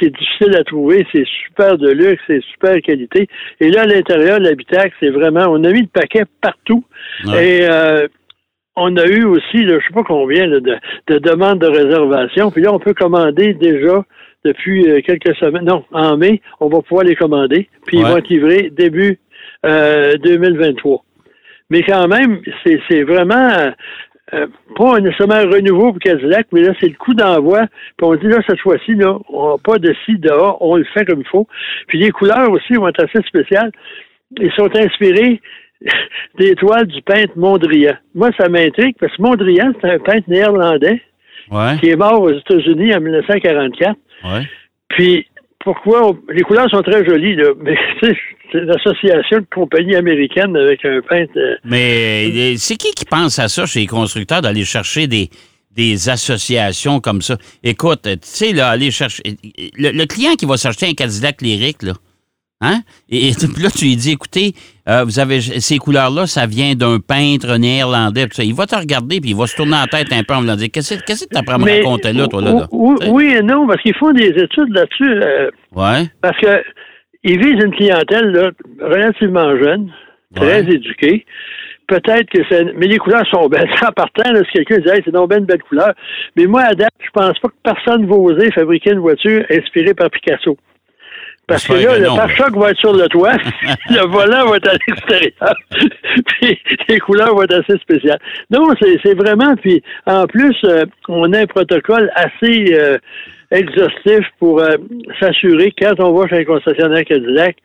c'est 0.00 0.10
difficile 0.10 0.56
à 0.56 0.64
trouver, 0.64 1.06
c'est 1.12 1.24
super 1.46 1.78
de 1.78 1.90
luxe, 1.90 2.20
c'est 2.26 2.42
super 2.52 2.80
qualité. 2.82 3.28
Et 3.60 3.70
là, 3.70 3.82
à 3.82 3.86
l'intérieur, 3.86 4.40
l'habitacle, 4.40 4.92
c'est 5.00 5.10
vraiment, 5.10 5.46
on 5.48 5.62
a 5.64 5.70
mis 5.70 5.82
le 5.82 5.86
paquet 5.92 6.24
partout. 6.42 6.84
Ouais. 7.26 7.46
Et, 7.60 7.68
euh, 7.70 8.08
on 8.76 8.96
a 8.96 9.06
eu 9.06 9.24
aussi, 9.24 9.64
là, 9.64 9.78
je 9.78 9.86
sais 9.86 9.94
pas 9.94 10.02
combien 10.02 10.46
là, 10.46 10.60
de, 10.60 10.76
de 11.08 11.18
demandes 11.18 11.60
de 11.60 11.66
réservation. 11.66 12.50
Puis 12.50 12.62
là, 12.62 12.72
on 12.72 12.78
peut 12.78 12.94
commander 12.94 13.54
déjà 13.54 14.04
depuis 14.44 14.88
euh, 14.88 15.00
quelques 15.00 15.34
semaines. 15.36 15.64
Non, 15.64 15.84
en 15.92 16.16
mai, 16.16 16.40
on 16.60 16.68
va 16.68 16.82
pouvoir 16.82 17.04
les 17.04 17.16
commander. 17.16 17.68
Puis 17.86 17.98
ils 17.98 18.04
vont 18.04 18.16
être 18.16 18.28
livrés 18.28 18.70
début 18.70 19.18
euh, 19.64 20.16
2023. 20.18 21.04
Mais 21.70 21.82
quand 21.82 22.06
même, 22.08 22.40
c'est 22.62 22.80
c'est 22.88 23.02
vraiment 23.04 23.48
euh, 23.50 23.70
euh, 24.34 24.46
pas 24.76 25.00
nécessairement 25.00 25.34
un 25.34 25.50
renouveau 25.50 25.92
pour 25.92 25.98
Cadillac, 26.00 26.46
mais 26.52 26.62
là, 26.62 26.72
c'est 26.80 26.88
le 26.88 26.94
coup 26.94 27.14
d'envoi. 27.14 27.66
Puis 27.96 28.06
on 28.06 28.14
dit 28.16 28.26
là, 28.26 28.38
cette 28.46 28.60
fois-ci, 28.60 28.94
là, 28.94 29.18
on 29.28 29.52
n'a 29.52 29.58
pas 29.62 29.78
de 29.78 29.94
ci, 30.04 30.18
de 30.18 30.30
A, 30.30 30.56
on 30.60 30.76
le 30.76 30.84
fait 30.84 31.04
comme 31.04 31.20
il 31.20 31.26
faut. 31.26 31.46
Puis 31.86 31.98
les 31.98 32.10
couleurs 32.10 32.50
aussi 32.50 32.74
vont 32.74 32.88
être 32.88 33.04
assez 33.04 33.26
spéciales. 33.26 33.70
Ils 34.38 34.52
sont 34.52 34.74
inspirés 34.76 35.40
des 36.38 36.54
toiles 36.54 36.86
du 36.86 37.02
peintre 37.02 37.32
Mondrian. 37.36 37.94
Moi, 38.14 38.30
ça 38.38 38.48
m'intrigue 38.48 38.96
parce 38.98 39.14
que 39.16 39.22
Mondrian, 39.22 39.72
c'est 39.80 39.90
un 39.90 39.98
peintre 39.98 40.28
néerlandais 40.28 41.00
Ouais, 41.50 41.76
qui 41.78 41.90
est 41.90 41.96
mort 41.96 42.22
aux 42.22 42.32
États-Unis 42.32 42.94
en 42.94 43.00
1944. 43.00 43.96
ouais. 44.24 44.48
Puis, 44.88 45.26
pourquoi 45.62 46.08
on- 46.10 46.18
les 46.32 46.42
couleurs 46.42 46.70
sont 46.70 46.80
très 46.82 47.04
jolies, 47.04 47.36
là, 47.36 47.50
mais 47.60 47.76
c'est 48.02 48.60
l'association 48.60 49.38
de 49.40 49.46
compagnies 49.54 49.96
américaines 49.96 50.56
avec 50.56 50.84
un 50.84 51.00
peintre. 51.02 51.32
euh, 51.36 51.56
Mais 51.64 52.30
euh, 52.34 52.54
c'est 52.56 52.76
qui 52.76 52.92
qui 52.92 53.04
pense 53.04 53.38
à 53.38 53.48
ça 53.48 53.66
chez 53.66 53.80
les 53.80 53.86
constructeurs 53.86 54.40
d'aller 54.40 54.64
chercher 54.64 55.06
des, 55.06 55.28
des 55.74 56.08
associations 56.08 57.00
comme 57.00 57.20
ça? 57.20 57.36
Écoute, 57.62 58.02
tu 58.04 58.18
sais, 58.22 58.52
là, 58.52 58.68
aller 58.70 58.90
chercher. 58.90 59.22
Le, 59.76 59.90
le 59.90 60.06
client 60.06 60.34
qui 60.36 60.46
va 60.46 60.56
s'acheter 60.56 60.86
un 60.86 60.94
Cadillac 60.94 61.42
lyrique, 61.42 61.82
là, 61.82 61.92
hein? 62.64 62.80
Et, 63.10 63.28
et 63.28 63.32
puis 63.32 63.62
là, 63.62 63.70
tu 63.70 63.84
lui 63.84 63.96
dis, 63.96 64.12
écoutez, 64.12 64.52
euh, 64.88 65.04
vous 65.04 65.18
avez 65.18 65.40
ces 65.40 65.78
couleurs-là, 65.78 66.26
ça 66.26 66.46
vient 66.46 66.74
d'un 66.74 66.98
peintre 66.98 67.56
néerlandais. 67.56 68.26
puis 68.26 68.36
ça. 68.36 68.44
Il 68.44 68.54
va 68.54 68.66
te 68.66 68.74
regarder, 68.76 69.20
puis 69.20 69.30
il 69.30 69.36
va 69.36 69.46
se 69.46 69.56
tourner 69.56 69.72
la 69.72 69.86
tête 69.86 70.12
un 70.12 70.22
peu 70.22 70.34
en 70.34 70.40
voulant 70.40 70.56
dire 70.56 70.68
Qu'est-ce 70.72 70.94
que 70.96 71.04
tu 71.28 71.36
apprends 71.38 71.54
à 71.54 71.58
me 71.58 71.70
raconter 71.70 72.12
là, 72.12 72.26
toi, 72.28 72.40
là? 72.42 72.52
là? 72.52 72.66
Oui, 72.72 73.34
et 73.38 73.42
non, 73.42 73.66
parce 73.66 73.80
qu'ils 73.82 73.94
font 73.96 74.12
des 74.12 74.28
études 74.28 74.70
là-dessus. 74.70 75.10
euh, 75.22 75.50
Ouais, 75.74 76.04
Parce 76.20 76.38
que 76.38 76.62
ils 77.22 77.38
visent 77.38 77.64
une 77.64 77.74
clientèle 77.74 78.26
là, 78.32 78.50
relativement 78.80 79.56
jeune, 79.56 79.90
très 80.34 80.62
Ouais. 80.62 80.74
éduquée. 80.74 81.24
Peut-être 81.86 82.30
que 82.30 82.38
c'est. 82.50 82.64
Mais 82.78 82.86
les 82.86 82.96
couleurs 82.98 83.26
sont 83.30 83.46
belles. 83.48 83.68
En 83.86 83.92
partant, 83.92 84.30
là, 84.32 84.40
si 84.46 84.52
quelqu'un 84.52 84.78
dit 84.78 84.88
hey, 84.88 85.02
c'est 85.04 85.10
donc 85.12 85.28
bien 85.30 85.38
une 85.38 85.44
belle 85.44 85.62
couleur. 85.62 85.92
Mais 86.36 86.46
moi, 86.46 86.62
à 86.62 86.74
date, 86.74 86.92
je 87.04 87.10
pense 87.12 87.38
pas 87.40 87.48
que 87.48 87.54
personne 87.62 88.06
va 88.06 88.14
oser 88.14 88.50
fabriquer 88.52 88.92
une 88.92 89.00
voiture 89.00 89.44
inspirée 89.50 89.92
par 89.94 90.10
Picasso. 90.10 90.56
Parce 91.46 91.66
que 91.66 91.74
là, 91.74 91.96
que 91.96 92.02
le 92.02 92.06
pare-choc 92.06 92.56
va 92.56 92.70
être 92.70 92.78
sur 92.78 92.94
le 92.94 93.06
toit, 93.08 93.36
le 93.90 94.06
volant 94.06 94.48
va 94.48 94.56
être 94.56 94.68
à 94.68 94.76
l'extérieur, 94.88 95.54
puis 96.26 96.58
les 96.88 96.98
couleurs 97.00 97.34
vont 97.34 97.42
être 97.42 97.60
assez 97.60 97.78
spéciales. 97.78 98.18
Non, 98.50 98.68
c'est 98.80 99.14
vraiment, 99.14 99.54
puis 99.56 99.82
en 100.06 100.26
plus, 100.26 100.56
euh, 100.64 100.84
on 101.08 101.32
a 101.32 101.40
un 101.40 101.46
protocole 101.46 102.10
assez 102.14 102.74
euh, 102.74 102.98
exhaustif 103.50 104.26
pour 104.38 104.60
euh, 104.60 104.76
s'assurer 105.20 105.72
quand 105.78 105.94
on 105.98 106.12
va 106.12 106.28
chez 106.28 106.40
un 106.40 106.44
concessionnaire 106.44 107.04
Cadillac, 107.04 107.56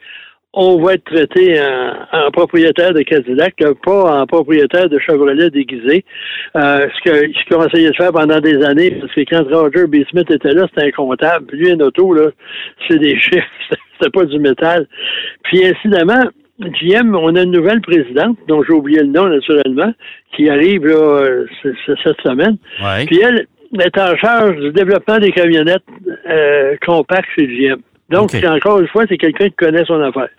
on 0.53 0.82
va 0.82 0.96
être 0.96 1.03
traité 1.03 1.62
en, 1.62 1.94
en 2.12 2.32
propriétaire 2.32 2.94
de 2.94 3.01
Cadillac, 3.01 3.56
pas 3.86 4.22
en 4.22 4.25
propriétaire 4.25 4.89
de 4.89 4.98
Chevrolet 5.00 5.50
déguisé. 5.50 6.03
Euh, 6.56 6.88
ce 6.96 7.10
que 7.10 7.32
ce 7.34 7.50
qu'on 7.50 7.65
essayait 7.68 7.91
de 7.91 7.96
faire 7.96 8.12
pendant 8.12 8.39
des 8.39 8.63
années, 8.63 8.91
parce 8.91 9.13
que 9.13 9.22
quand 9.22 9.44
Roger 9.50 9.86
B. 9.86 9.98
Smith 10.10 10.29
était 10.32 10.53
là, 10.53 10.68
c'était 10.70 10.88
un 10.88 10.91
comptable. 10.91 11.46
Puis 11.46 11.60
lui, 11.60 11.72
un 11.72 11.79
auto, 11.79 12.13
là, 12.13 12.29
c'est 12.88 12.98
des 12.98 13.20
chiffres, 13.20 13.46
c'était 14.00 14.12
pas 14.12 14.25
du 14.25 14.39
métal. 14.39 14.88
Puis 15.44 15.65
incidemment, 15.65 16.24
GM, 16.60 17.15
on 17.15 17.36
a 17.36 17.44
une 17.44 17.51
nouvelle 17.51 17.82
présidente, 17.82 18.38
dont 18.48 18.63
j'ai 18.63 18.74
oublié 18.74 19.00
le 19.01 19.08
nom 19.08 19.27
naturellement, 19.27 19.94
qui 20.36 20.50
arrive 20.50 20.86
là, 20.86 21.46
cette 21.63 22.22
semaine. 22.22 22.58
ouais. 22.84 23.06
Puis 23.06 23.22
elle 23.22 23.46
est 23.79 23.98
en 23.98 24.15
charge 24.18 24.56
du 24.58 24.72
développement 24.72 25.20
des 25.20 25.32
camionnettes 25.32 25.84
euh, 26.27 26.75
compactes 26.86 27.29
chez 27.38 27.48
GM. 27.48 27.82
Donc, 28.10 28.34
encore 28.46 28.80
une 28.80 28.88
fois, 28.88 29.06
c'est 29.08 29.18
quelqu'un 29.18 29.50
qui 29.50 29.56
connaît 29.56 29.86
son 29.86 30.01
affaire. 30.01 30.30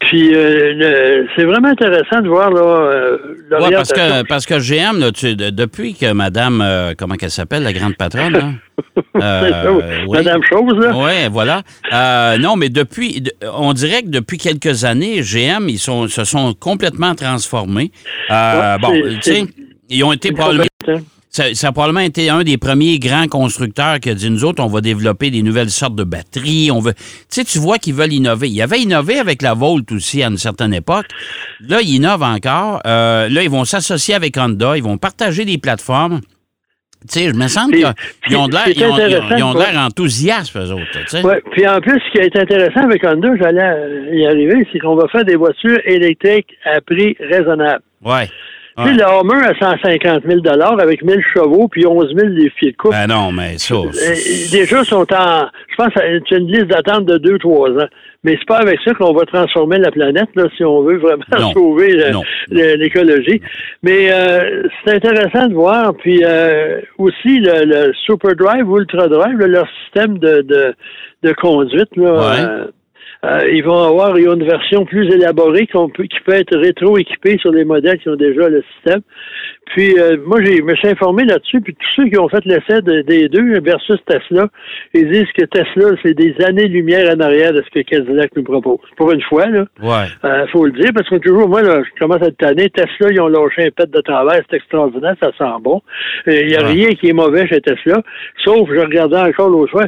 Puis, 0.00 0.32
euh, 0.32 1.24
c'est 1.34 1.42
vraiment 1.42 1.68
intéressant 1.68 2.20
de 2.20 2.28
voir 2.28 2.50
là, 2.52 2.60
euh, 2.62 3.18
Ouais, 3.50 3.70
parce 3.72 3.92
que, 3.92 4.22
parce 4.28 4.46
que 4.46 4.58
GM, 4.60 5.00
là, 5.00 5.10
tu- 5.10 5.34
de- 5.34 5.50
depuis 5.50 5.94
que 5.94 6.12
Madame, 6.12 6.60
euh, 6.64 6.94
comment 6.96 7.16
qu'elle 7.16 7.32
s'appelle, 7.32 7.64
la 7.64 7.72
grande 7.72 7.96
patronne, 7.96 8.32
là? 9.18 9.20
Euh, 9.20 9.80
oui. 10.06 10.18
Madame 10.18 10.40
Chose, 10.44 10.78
là. 10.78 10.92
Oui, 10.94 11.28
voilà. 11.32 11.62
Euh, 11.92 12.38
non, 12.38 12.54
mais 12.54 12.68
depuis, 12.68 13.20
de- 13.22 13.32
on 13.52 13.72
dirait 13.72 14.02
que 14.02 14.08
depuis 14.08 14.38
quelques 14.38 14.84
années, 14.84 15.20
GM, 15.22 15.68
ils 15.68 15.78
sont, 15.80 16.06
se 16.06 16.22
sont 16.24 16.54
complètement 16.54 17.16
transformés. 17.16 17.90
Euh, 18.30 18.76
Ouais, 18.76 18.78
bon, 18.80 18.92
tu 19.16 19.22
sais, 19.22 19.44
ils 19.90 20.04
ont 20.04 20.12
été 20.12 20.30
probablement. 20.30 20.64
Ça, 21.30 21.54
ça 21.54 21.68
a 21.68 21.72
probablement 21.72 22.00
été 22.00 22.30
un 22.30 22.42
des 22.42 22.56
premiers 22.56 22.98
grands 22.98 23.26
constructeurs 23.28 24.00
qui 24.00 24.10
a 24.10 24.14
dit, 24.14 24.30
nous 24.30 24.44
autres, 24.44 24.62
on 24.62 24.66
va 24.68 24.80
développer 24.80 25.30
des 25.30 25.42
nouvelles 25.42 25.70
sortes 25.70 25.94
de 25.94 26.04
batteries. 26.04 26.70
On 26.72 26.80
veut... 26.80 26.94
Tu 26.94 27.02
sais, 27.28 27.44
tu 27.44 27.58
vois 27.58 27.78
qu'ils 27.78 27.94
veulent 27.94 28.12
innover. 28.12 28.48
Ils 28.48 28.62
avaient 28.62 28.80
innové 28.80 29.18
avec 29.18 29.42
la 29.42 29.54
Volt 29.54 29.90
aussi 29.92 30.22
à 30.22 30.28
une 30.28 30.38
certaine 30.38 30.72
époque. 30.74 31.06
Là, 31.60 31.80
ils 31.82 31.96
innovent 31.96 32.22
encore. 32.22 32.80
Euh, 32.86 33.28
là, 33.28 33.42
ils 33.42 33.50
vont 33.50 33.64
s'associer 33.64 34.14
avec 34.14 34.36
Honda. 34.38 34.76
Ils 34.76 34.82
vont 34.82 34.96
partager 34.98 35.44
des 35.44 35.58
plateformes. 35.58 36.20
Tu 37.02 37.20
sais, 37.20 37.28
je 37.28 37.34
me 37.34 37.46
semble 37.46 37.74
qu'ils 38.26 38.36
ont 38.36 38.48
de 38.48 38.54
l'air- 38.54 38.64
ils 38.74 38.84
ont- 38.84 38.96
ils 39.36 39.44
ont- 39.44 39.52
enthousiastes, 39.76 40.56
eux 40.56 40.72
autres. 40.72 40.82
Ouais. 41.22 41.40
Puis 41.52 41.64
en 41.68 41.80
plus, 41.80 42.00
ce 42.00 42.10
qui 42.10 42.18
est 42.18 42.36
intéressant 42.36 42.80
avec 42.80 43.04
Honda, 43.04 43.28
j'allais 43.40 43.62
euh, 43.62 44.10
y 44.16 44.26
arriver, 44.26 44.66
c'est 44.72 44.80
qu'on 44.80 44.96
va 44.96 45.06
faire 45.06 45.24
des 45.24 45.36
voitures 45.36 45.78
électriques 45.84 46.48
à 46.64 46.80
prix 46.80 47.14
raisonnable. 47.20 47.82
Ouais. 48.78 48.84
Tu 48.92 48.96
sais, 48.96 49.04
Ouais. 49.04 49.10
le 49.10 49.20
Hummer 49.20 49.46
à 49.46 49.54
150 49.58 50.22
000 50.24 50.40
avec 50.80 51.02
1000 51.02 51.20
chevaux 51.34 51.68
puis 51.68 51.86
11 51.86 52.12
000 52.14 52.28
les 52.28 52.50
pieds 52.50 52.70
de 52.72 52.76
coupe. 52.76 52.92
Ben 52.92 53.06
non, 53.08 53.32
mais 53.32 53.58
ça. 53.58 53.74
Euh, 53.74 53.90
déjà, 54.52 54.84
sont 54.84 55.06
en. 55.12 55.46
Je 55.70 55.76
pense 55.76 55.92
que 55.94 56.00
c'est 56.28 56.36
une 56.36 56.46
liste 56.50 56.66
d'attente 56.66 57.04
de 57.06 57.18
2-3 57.18 57.82
ans. 57.82 57.88
Mais 58.24 58.32
c'est 58.38 58.46
pas 58.48 58.58
avec 58.58 58.80
ça 58.84 58.92
qu'on 58.94 59.12
va 59.12 59.24
transformer 59.26 59.78
la 59.78 59.92
planète, 59.92 60.28
là, 60.34 60.44
si 60.56 60.64
on 60.64 60.82
veut 60.82 60.98
vraiment 60.98 61.22
Non. 61.38 61.52
sauver 61.54 61.92
le- 62.50 62.74
l'écologie. 62.76 63.40
Mais 63.84 64.10
euh, 64.12 64.64
c'est 64.84 64.94
intéressant 64.94 65.46
de 65.46 65.54
voir. 65.54 65.94
Puis 65.94 66.22
euh, 66.24 66.80
aussi 66.98 67.38
le, 67.40 67.64
le 67.64 67.92
Super 68.06 68.34
Drive 68.34 68.68
ou 68.68 68.78
Ultra 68.78 69.06
Drive, 69.08 69.38
là, 69.38 69.46
leur 69.46 69.68
système 69.84 70.18
de, 70.18 70.42
de, 70.42 70.74
de 71.22 71.32
conduite, 71.34 71.96
là, 71.96 72.12
Ouais. 72.12 72.40
euh, 72.40 72.64
euh, 73.24 73.50
ils 73.50 73.64
vont 73.64 73.82
avoir 73.82 74.16
une 74.16 74.44
version 74.44 74.84
plus 74.84 75.12
élaborée 75.12 75.66
qu'on 75.66 75.88
peut, 75.88 76.04
qui 76.04 76.20
peut 76.20 76.34
être 76.34 76.56
rétro-équipée 76.56 77.36
sur 77.38 77.50
les 77.50 77.64
modèles 77.64 77.98
qui 77.98 78.08
ont 78.08 78.16
déjà 78.16 78.48
le 78.48 78.62
système. 78.74 79.00
Puis 79.74 79.98
euh, 79.98 80.16
moi, 80.26 80.38
j'ai, 80.42 80.56
je 80.56 80.62
me 80.62 80.74
suis 80.76 80.88
informé 80.88 81.24
là-dessus, 81.24 81.60
puis 81.60 81.74
tous 81.74 81.86
ceux 82.02 82.08
qui 82.08 82.18
ont 82.18 82.28
fait 82.28 82.44
l'essai 82.44 82.80
de- 82.82 83.02
des 83.02 83.28
deux 83.28 83.60
versus 83.60 83.98
Tesla, 84.06 84.48
ils 84.94 85.08
disent 85.10 85.30
que 85.36 85.44
Tesla, 85.44 85.90
c'est 86.02 86.14
des 86.14 86.34
années-lumière 86.44 87.14
en 87.16 87.20
arrière 87.20 87.52
de 87.52 87.62
ce 87.62 87.70
que 87.70 87.84
Cadillac 87.84 88.30
nous 88.36 88.42
propose. 88.44 88.78
Pour 88.96 89.12
une 89.12 89.22
fois, 89.22 89.46
là. 89.46 89.64
Ouais. 89.82 90.06
Euh, 90.24 90.46
faut 90.52 90.64
le 90.66 90.72
dire, 90.72 90.90
parce 90.94 91.08
que 91.08 91.16
toujours, 91.16 91.48
moi, 91.48 91.62
là, 91.62 91.82
je 91.84 92.00
commence 92.00 92.22
à 92.22 92.26
être 92.26 92.36
tanné. 92.38 92.70
Tesla, 92.70 93.08
ils 93.12 93.20
ont 93.20 93.28
lâché 93.28 93.66
un 93.66 93.70
pet 93.70 93.90
de 93.90 94.00
travers, 94.00 94.40
c'est 94.50 94.56
extraordinaire, 94.56 95.14
ça 95.20 95.30
sent 95.38 95.44
bon. 95.62 95.82
Il 96.26 96.46
n'y 96.46 96.54
a 96.56 96.62
Ouais. 96.62 96.72
rien 96.72 96.88
qui 96.94 97.08
est 97.08 97.12
mauvais 97.12 97.46
chez 97.46 97.60
Tesla, 97.60 98.02
sauf, 98.44 98.68
je 98.72 98.80
regardais 98.80 99.18
encore 99.18 99.48
l'autre 99.50 99.70
fois, 99.72 99.84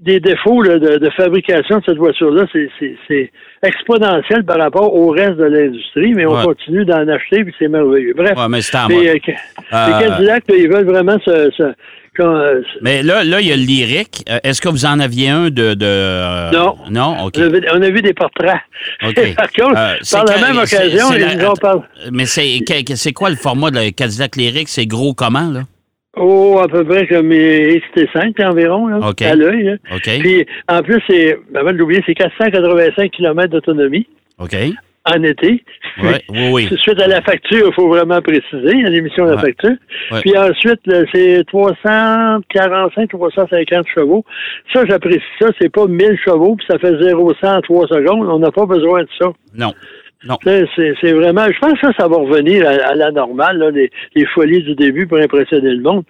des 0.00 0.20
défauts 0.20 0.62
là, 0.62 0.78
de, 0.78 0.98
de 0.98 1.10
fabrication 1.10 1.78
de 1.78 1.84
cette 1.84 1.98
voiture-là, 1.98 2.44
c'est- 2.52 3.30
exponentiel 3.62 4.44
par 4.44 4.58
rapport 4.58 4.94
au 4.94 5.08
reste 5.10 5.36
de 5.36 5.44
l'industrie, 5.44 6.14
mais 6.14 6.26
on 6.26 6.36
Ouais. 6.36 6.44
continue 6.44 6.84
d'en 6.84 7.06
acheter, 7.08 7.42
puis 7.44 7.52
c'est 7.58 7.66
merveilleux. 7.68 8.14
Bref, 8.16 8.34
Ouais, 8.36 8.48
mais 8.48 8.60
c'est 8.60 8.76
euh, 9.28 9.32
Euh, 9.72 10.18
les 10.20 10.26
là, 10.26 10.38
ils 10.48 10.68
veulent 10.68 10.84
vraiment 10.86 11.18
se... 11.24 11.50
se- 11.56 11.74
quand, 12.16 12.34
euh, 12.34 12.62
se- 12.62 12.78
Mais 12.82 13.02
là, 13.04 13.22
là, 13.22 13.40
il 13.40 13.46
y 13.46 13.52
a 13.52 13.56
le 13.56 13.62
lyrique. 13.62 14.24
Euh, 14.28 14.38
Est-ce 14.42 14.60
que 14.60 14.68
vous 14.68 14.84
en 14.86 14.98
aviez 14.98 15.28
un 15.28 15.44
de. 15.50 15.74
de 15.74 15.86
euh, 15.86 16.50
Non. 16.50 16.76
Non? 16.90 17.16
OK. 17.26 17.34
on, 17.38 17.80
a 17.82 17.90
vu, 17.90 18.02
des 18.02 18.12
portraits. 18.12 18.58
OK. 19.06 19.34
par 19.36 19.52
contre, 19.52 19.78
Euh, 19.78 19.94
par 20.10 20.24
la 20.24 20.38
même 20.38 20.58
occasion, 20.58 21.10
la- 21.10 21.32
ils 21.34 21.38
nous 21.38 21.52
parlé... 21.60 21.80
Mais 22.12 22.26
c'est 22.26 23.12
quoi 23.12 23.30
le 23.30 23.36
format 23.36 23.70
de 23.70 23.76
la 23.76 23.90
Cadillac 23.92 24.34
lyrique? 24.36 24.68
C'est 24.68 24.86
gros 24.86 25.14
comment, 25.14 25.48
là? 25.50 25.60
Oh, 26.16 26.58
à 26.60 26.66
peu 26.66 26.84
près 26.84 27.06
comme 27.06 27.28
les 27.30 27.80
XT5 27.94 28.44
environ, 28.44 28.88
là, 28.88 28.98
OK. 29.10 29.22
à 29.22 29.36
l'œil. 29.36 29.62
là. 29.62 29.74
OK. 29.94 30.10
Puis, 30.18 30.44
en 30.68 30.82
plus, 30.82 31.00
c'est, 31.08 31.38
avant 31.54 31.70
de 31.72 31.76
l'oublier, 31.76 32.02
c'est 32.04 32.14
485 32.14 33.12
km 33.12 33.48
d'autonomie 33.52 34.08
OK. 34.38 34.56
En 35.14 35.22
été. 35.22 35.62
Ouais, 36.02 36.22
oui, 36.28 36.50
oui. 36.52 36.68
Suite 36.80 37.00
à 37.00 37.06
la 37.08 37.20
facture, 37.22 37.66
il 37.68 37.72
faut 37.74 37.88
vraiment 37.88 38.20
préciser, 38.22 38.84
à 38.84 38.90
l'émission 38.90 39.24
de 39.24 39.30
la 39.30 39.36
Ouais. 39.36 39.42
facture. 39.42 39.76
Ouais. 40.12 40.20
Puis 40.22 40.36
ensuite, 40.36 40.80
c'est 41.12 41.44
345, 41.46 43.08
350 43.10 43.86
chevaux. 43.94 44.24
Ça, 44.72 44.84
j'apprécie 44.88 45.20
ça. 45.40 45.48
C'est 45.60 45.72
pas 45.72 45.86
1000 45.86 46.18
chevaux, 46.24 46.56
puis 46.56 46.66
ça 46.68 46.78
fait 46.78 46.96
0 47.02 47.32
100 47.40 47.56
en 47.56 47.60
3 47.60 47.86
secondes. 47.88 48.28
On 48.28 48.38
n'a 48.38 48.50
pas 48.50 48.66
besoin 48.66 49.02
de 49.02 49.08
ça. 49.20 49.26
Non. 49.56 49.72
Non. 50.26 50.36
C'est 50.44 51.12
vraiment, 51.12 51.46
je 51.46 51.58
pense 51.60 51.74
que 51.74 51.86
ça, 51.86 51.92
ça 51.96 52.08
va 52.08 52.16
revenir 52.16 52.66
à, 52.66 52.72
à 52.90 52.94
la 52.96 53.12
normale, 53.12 53.56
là, 53.58 53.70
les, 53.70 53.88
les 54.16 54.26
folies 54.26 54.62
du 54.64 54.74
début 54.74 55.06
pour 55.06 55.18
impressionner 55.18 55.70
le 55.70 55.80
monde. 55.80 56.02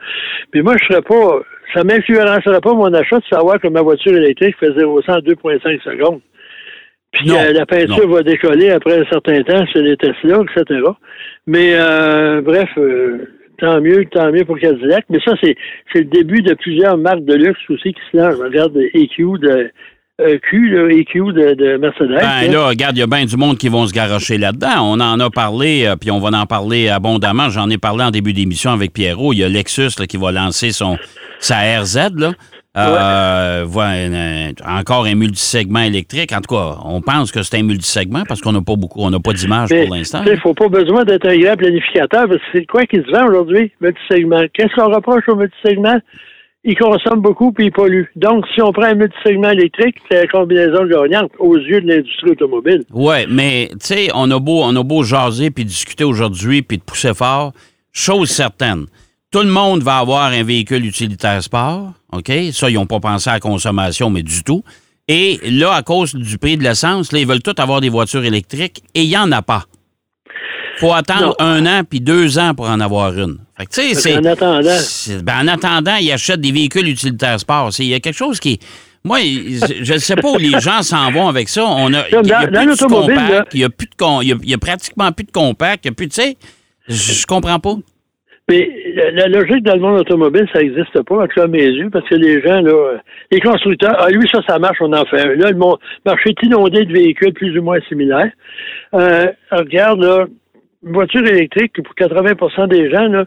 Puis 0.50 0.62
moi, 0.62 0.76
je 0.80 0.86
serais 0.86 1.02
pas, 1.02 1.40
ça 1.74 1.84
m'influencerait 1.84 2.60
pas 2.62 2.72
mon 2.72 2.92
achat 2.94 3.18
de 3.18 3.24
savoir 3.30 3.60
que 3.60 3.68
ma 3.68 3.82
voiture 3.82 4.16
électrique 4.16 4.56
fait 4.58 4.72
0 4.72 5.02
100 5.02 5.12
en 5.12 5.18
2,5 5.18 5.82
secondes. 5.82 6.20
Puis 7.12 7.26
Non. 7.28 7.36
euh, 7.38 7.52
la 7.52 7.66
peinture 7.66 8.06
Non. 8.06 8.14
va 8.14 8.22
décoller 8.22 8.70
après 8.70 9.00
un 9.00 9.04
certain 9.06 9.42
temps 9.42 9.64
sur 9.68 9.80
les 9.80 9.96
Tesla, 9.96 10.40
etc. 10.42 10.80
Mais 11.46 11.70
euh, 11.74 12.42
bref, 12.42 12.68
euh, 12.76 13.18
tant 13.58 13.80
mieux, 13.80 14.04
tant 14.12 14.30
mieux 14.30 14.44
pour 14.44 14.58
Cadillac. 14.58 15.04
Mais 15.08 15.18
ça, 15.24 15.32
c'est 15.42 15.56
c'est 15.92 16.00
le 16.00 16.04
début 16.06 16.42
de 16.42 16.54
plusieurs 16.54 16.98
marques 16.98 17.24
de 17.24 17.34
luxe 17.34 17.60
aussi 17.70 17.94
qui 17.94 18.00
se 18.12 18.16
lancent. 18.16 18.38
Regarde 18.38 18.76
EQ 18.94 19.38
de 19.40 19.70
EQ, 20.20 20.68
là, 20.70 20.88
EQ 20.90 21.18
de, 21.32 21.54
de 21.54 21.76
Mercedes. 21.76 22.08
Ben 22.08 22.26
hein. 22.26 22.50
là, 22.52 22.66
regarde, 22.66 22.96
il 22.96 23.00
y 23.00 23.02
a 23.04 23.06
bien 23.06 23.24
du 23.24 23.36
monde 23.36 23.56
qui 23.56 23.68
vont 23.68 23.86
se 23.86 23.92
garrocher 23.94 24.36
là-dedans. 24.36 24.80
On 24.82 24.98
en 25.00 25.18
a 25.20 25.30
parlé, 25.30 25.92
puis 26.00 26.10
on 26.10 26.18
va 26.18 26.36
en 26.36 26.44
parler 26.44 26.88
abondamment. 26.88 27.48
J'en 27.50 27.70
ai 27.70 27.78
parlé 27.78 28.02
en 28.02 28.10
début 28.10 28.32
d'émission 28.32 28.72
avec 28.72 28.92
Pierrot. 28.92 29.32
Il 29.32 29.38
y 29.38 29.44
a 29.44 29.48
Lexus 29.48 29.90
là, 29.98 30.06
qui 30.06 30.16
va 30.16 30.32
lancer 30.32 30.72
son 30.72 30.98
sa 31.38 31.58
RZ, 31.80 32.10
là. 32.16 32.32
Euh, 32.78 33.64
voilà, 33.66 33.90
un- 33.92 34.78
encore 34.80 35.04
un 35.06 35.14
multisegment 35.14 35.80
électrique. 35.80 36.32
En 36.32 36.40
tout 36.40 36.54
cas, 36.54 36.76
on 36.84 37.00
pense 37.00 37.32
que 37.32 37.42
c'est 37.42 37.58
un 37.58 37.62
multisegment 37.62 38.22
parce 38.28 38.40
qu'on 38.40 38.52
n'a 38.52 38.62
pas 38.62 38.76
beaucoup, 38.76 39.00
on 39.00 39.10
n'a 39.10 39.20
pas 39.20 39.32
d'image 39.32 39.68
pour 39.70 39.94
l'instant. 39.94 40.22
Il 40.24 40.32
ne 40.32 40.36
faut 40.36 40.54
pas 40.54 40.68
besoin 40.68 41.04
d'être 41.04 41.26
un 41.26 41.36
grand 41.38 41.56
planificateur 41.56 42.26
parce 42.28 42.38
que 42.40 42.46
c'est 42.52 42.66
quoi 42.66 42.84
qui 42.86 42.96
se 42.96 43.10
vend 43.10 43.26
aujourd'hui, 43.28 43.72
multisegment? 43.80 44.42
Qu'est-ce 44.54 44.74
qu'on 44.74 44.94
reproche 44.94 45.24
au 45.28 45.36
multisegment? 45.36 45.98
Il 46.64 46.76
consomme 46.76 47.20
beaucoup 47.20 47.52
puis 47.52 47.66
il 47.66 47.72
pollue. 47.72 48.02
Donc, 48.16 48.44
si 48.54 48.60
on 48.60 48.72
prend 48.72 48.86
un 48.86 48.94
multisegment 48.94 49.50
électrique, 49.50 49.96
c'est 50.10 50.22
la 50.22 50.26
combinaison 50.26 50.84
gagnante 50.86 51.30
aux 51.38 51.56
yeux 51.56 51.80
de 51.80 51.88
l'industrie 51.88 52.30
automobile. 52.32 52.82
Oui, 52.92 53.26
mais 53.28 53.68
tu 53.72 53.76
sais, 53.80 54.08
on 54.14 54.30
a 54.30 54.38
beau, 54.38 54.62
on 54.64 54.74
a 54.76 54.82
beau 54.82 55.02
jaser 55.04 55.50
puis 55.50 55.64
discuter 55.64 56.04
aujourd'hui 56.04 56.62
puis 56.62 56.78
de 56.78 56.82
pousser 56.82 57.14
fort. 57.14 57.52
Chose 57.92 58.28
certaine, 58.28 58.86
tout 59.30 59.40
le 59.40 59.48
monde 59.50 59.82
va 59.82 59.98
avoir 59.98 60.24
un 60.32 60.42
véhicule 60.42 60.84
utilitaire 60.86 61.42
sport, 61.42 61.92
OK? 62.12 62.32
Ça, 62.52 62.70
ils 62.70 62.74
n'ont 62.74 62.86
pas 62.86 63.00
pensé 63.00 63.28
à 63.30 63.34
la 63.34 63.40
consommation, 63.40 64.08
mais 64.10 64.22
du 64.22 64.42
tout. 64.42 64.62
Et 65.06 65.38
là, 65.50 65.72
à 65.74 65.82
cause 65.82 66.14
du 66.14 66.38
prix 66.38 66.56
de 66.56 66.62
l'essence, 66.62 67.12
là, 67.12 67.18
ils 67.18 67.26
veulent 67.26 67.42
tous 67.42 67.54
avoir 67.60 67.80
des 67.80 67.88
voitures 67.88 68.24
électriques 68.24 68.82
et 68.94 69.02
il 69.02 69.08
n'y 69.08 69.16
en 69.16 69.30
a 69.32 69.42
pas. 69.42 69.64
faut 70.78 70.92
attendre 70.92 71.34
Non. 71.40 71.46
un 71.46 71.66
an 71.66 71.82
puis 71.88 72.00
deux 72.00 72.38
ans 72.38 72.54
pour 72.54 72.68
en 72.70 72.78
avoir 72.78 73.12
une. 73.18 73.38
Fait 73.56 73.66
que, 73.66 73.70
tu 73.72 73.80
sais, 73.88 73.94
c'est... 73.94 74.16
En 74.18 74.24
attendant. 74.24 74.78
c'est- 74.80 75.22
ben, 75.24 75.40
en 75.42 75.48
attendant, 75.48 75.96
ils 75.96 76.12
achètent 76.12 76.40
des 76.40 76.52
véhicules 76.52 76.86
utilitaires 76.88 77.40
sport. 77.40 77.70
Il 77.80 77.86
y 77.86 77.94
a 77.94 78.00
quelque 78.00 78.16
chose 78.16 78.38
qui... 78.38 78.60
Moi, 79.02 79.18
je 79.20 79.92
ne 79.94 79.98
sais 79.98 80.14
pas 80.16 80.30
où 80.30 80.36
les 80.38 80.60
gens 80.60 80.82
s'en 80.82 81.10
vont 81.10 81.28
avec 81.28 81.48
ça. 81.48 81.64
On 81.64 81.92
a, 81.94 82.06
il 82.08 82.26
y 82.28 82.32
a 82.32 82.46
dans- 82.46 82.62
plus 82.64 82.76
de 82.78 82.84
compact, 82.84 83.54
il 83.54 83.60
y 83.60 83.64
a 83.64 83.68
il 84.22 84.36
il 84.44 84.58
pratiquement 84.58 85.10
plus 85.12 85.24
de 85.24 85.30
compact, 85.32 85.84
il 85.84 85.88
y 85.88 85.90
a 85.90 85.94
plus 85.94 86.08
tu 86.08 86.14
sais, 86.22 86.36
je 86.88 87.24
comprends 87.26 87.58
pas. 87.58 87.74
Mais 88.48 88.70
la, 89.12 89.28
logique 89.28 89.62
dans 89.62 89.74
le 89.74 89.80
monde 89.80 90.00
automobile, 90.00 90.46
ça 90.52 90.60
n'existe 90.62 91.02
pas, 91.02 91.16
en 91.16 91.26
tout 91.26 91.34
cas 91.34 91.44
à 91.44 91.46
mes 91.48 91.64
yeux, 91.66 91.90
parce 91.90 92.08
que 92.08 92.14
les 92.14 92.40
gens, 92.40 92.60
là, 92.62 92.94
les 93.30 93.40
constructeurs, 93.40 93.94
ah 93.98 94.08
lui, 94.10 94.26
ça, 94.32 94.40
ça 94.48 94.58
marche, 94.58 94.78
on 94.80 94.92
en 94.92 95.04
fait 95.04 95.20
un. 95.20 95.34
Là, 95.34 95.50
le 95.50 95.56
marché 96.06 96.30
est 96.30 96.42
inondé 96.46 96.84
de 96.86 96.92
véhicules 96.92 97.34
plus 97.34 97.58
ou 97.58 97.62
moins 97.62 97.78
similaires. 97.88 98.30
Euh, 98.94 99.26
regarde, 99.50 100.02
là, 100.02 100.24
une 100.86 100.92
voiture 100.92 101.26
électrique, 101.26 101.74
pour 101.82 101.94
80% 101.94 102.68
des 102.68 102.90
gens, 102.90 103.06
là, 103.08 103.24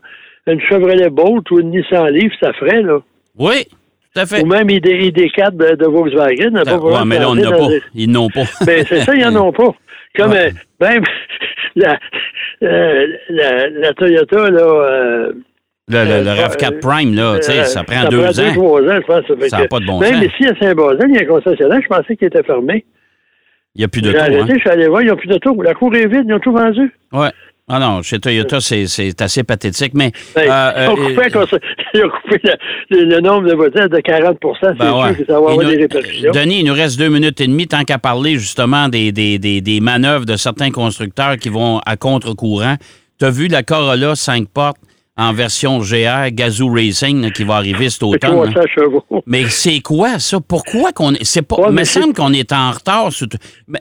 une 0.47 0.59
Chevrolet 0.61 1.09
Bolt 1.11 1.49
ou 1.51 1.59
une 1.59 1.69
Nissan 1.69 2.07
Leaf, 2.09 2.33
ça 2.41 2.51
ferait, 2.53 2.81
là. 2.81 2.99
Oui, 3.37 3.65
tout 4.13 4.19
à 4.21 4.25
fait. 4.25 4.41
Ou 4.41 4.45
même 4.47 4.69
ID, 4.71 4.85
ID4 4.87 5.55
de, 5.55 5.75
de 5.75 5.85
Volkswagen. 5.85 6.51
pas 6.51 6.61
Ah, 6.65 6.73
besoin 6.75 6.99
ouais, 7.01 7.05
mais 7.05 7.19
là, 7.19 7.29
on 7.29 7.35
n'a 7.35 7.43
dans 7.43 7.51
pas. 7.59 7.67
des- 7.67 7.81
Ils 7.93 8.09
n'ont 8.11 8.29
pas. 8.29 8.43
Ben, 8.65 8.83
c'est 8.87 9.01
ça, 9.01 9.13
ils 9.13 9.21
n'en 9.23 9.35
ont 9.49 9.51
pas. 9.51 9.69
Comme, 10.17 10.31
Ouais. 10.31 10.47
euh, 10.47 10.85
même, 10.85 11.03
la, 11.75 11.99
euh, 12.63 13.07
la, 13.29 13.69
la 13.69 13.93
Toyota, 13.93 14.49
là, 14.49 14.61
euh, 14.61 15.31
Le, 15.87 15.97
le- 16.05 16.23
le 16.23 16.29
euh, 16.29 16.33
RAV4 16.47 16.79
Prime, 16.79 17.15
là, 17.15 17.35
tu 17.37 17.43
sais, 17.51 17.59
euh, 17.59 17.63
ça 17.65 17.83
prend 17.83 18.03
deux 18.09 18.17
deux, 18.17 18.39
ans. 18.41 18.53
trois 18.53 18.81
ans, 18.81 18.95
je 18.95 19.05
pense. 19.05 19.27
Ça, 19.27 19.35
fait 19.37 19.49
Ça 19.49 19.67
pas 19.67 19.79
de 19.79 19.85
bon 19.85 19.99
Même 19.99 20.15
sens. 20.15 20.23
ici, 20.25 20.45
à 20.47 20.55
Saint-Basile, 20.59 21.05
il 21.09 21.15
y 21.15 21.17
a 21.19 21.21
un 21.21 21.25
concessionnaire, 21.25 21.79
je 21.81 21.87
pensais 21.87 22.15
qu'il 22.15 22.27
était 22.27 22.43
fermé. 22.43 22.85
Il 23.75 23.79
n'y 23.79 23.85
a 23.85 23.87
plus 23.87 24.01
de 24.01 24.07
J'ai 24.07 24.13
tour, 24.13 24.21
arrêté, 24.23 24.41
hein? 24.41 24.45
je 24.55 24.59
suis 24.59 24.69
allé 24.69 24.87
voir, 24.87 25.01
ils 25.01 25.07
n'ont 25.07 25.15
plus 25.15 25.27
de 25.29 25.37
tour. 25.37 25.63
La 25.63 25.73
cour 25.73 25.95
est 25.95 26.05
vide, 26.07 26.25
ils 26.27 26.33
ont 26.33 26.39
tout 26.39 26.51
vendu. 26.51 26.91
Ouais. 27.13 27.29
Ah 27.67 27.79
non, 27.79 28.01
chez 28.01 28.19
Toyota, 28.19 28.59
c'est 28.59 28.87
c'est 28.87 29.21
assez 29.21 29.43
pathétique, 29.43 29.93
mais... 29.93 30.11
Ben, 30.35 30.41
euh, 30.49 30.71
ils, 30.75 30.89
ont 30.89 30.91
euh, 31.05 31.07
coupé, 31.09 31.25
un 31.25 31.29
conse- 31.29 31.59
ils 31.93 32.03
ont 32.03 32.09
coupé 32.09 32.41
le, 32.43 32.53
le- 32.97 33.05
le 33.15 33.21
nombre 33.21 33.47
de 33.47 33.53
voitures 33.53 33.87
de 33.87 33.99
40 33.99 34.37
c'est 34.61 34.77
Ben 34.77 34.85
sûr 34.87 34.97
ouais. 34.99 35.15
que 35.15 35.25
ça 35.25 35.33
va 35.33 35.37
avoir 35.37 35.53
Il 35.53 35.59
nous- 35.61 35.69
des 35.69 35.77
répercussions. 35.77 36.31
Denis, 36.31 36.59
il 36.61 36.65
nous 36.65 36.73
reste 36.73 36.97
deux 36.99 37.07
minutes 37.07 37.39
et 37.39 37.47
demie 37.47 37.67
tant 37.67 37.83
qu'à 37.85 37.97
parler 37.97 38.37
justement 38.37 38.89
des, 38.89 39.11
des, 39.13 39.39
des, 39.39 39.61
des 39.61 39.79
manœuvres 39.79 40.25
de 40.25 40.35
certains 40.35 40.71
constructeurs 40.71 41.37
qui 41.37 41.47
vont 41.49 41.79
à 41.85 41.95
contre-courant. 41.95 42.75
Tu 43.19 43.25
as 43.25 43.29
vu 43.29 43.47
la 43.47 43.63
Corolla 43.63 44.15
5 44.15 44.49
portes? 44.49 44.77
En 45.17 45.33
version 45.33 45.79
GR, 45.79 46.31
Gazoo 46.31 46.69
Racing, 46.73 47.31
qui 47.31 47.43
va 47.43 47.55
arriver 47.55 47.89
cet 47.89 48.01
automne. 48.03 48.31
hein. 48.47 48.51
300 48.51 48.67
chevaux? 48.75 49.03
Mais 49.27 49.43
c'est 49.49 49.79
quoi 49.81 50.19
ça? 50.19 50.39
Pourquoi 50.39 50.93
qu'on 50.93 51.13
est. 51.13 51.23
C'est 51.23 51.41
pas. 51.41 51.57
Ouais, 51.57 51.65
il 51.69 51.73
me 51.75 51.83
semble 51.83 52.13
qu'on 52.13 52.33
est 52.33 52.51
en 52.53 52.71
retard. 52.71 53.11
sur 53.11 53.27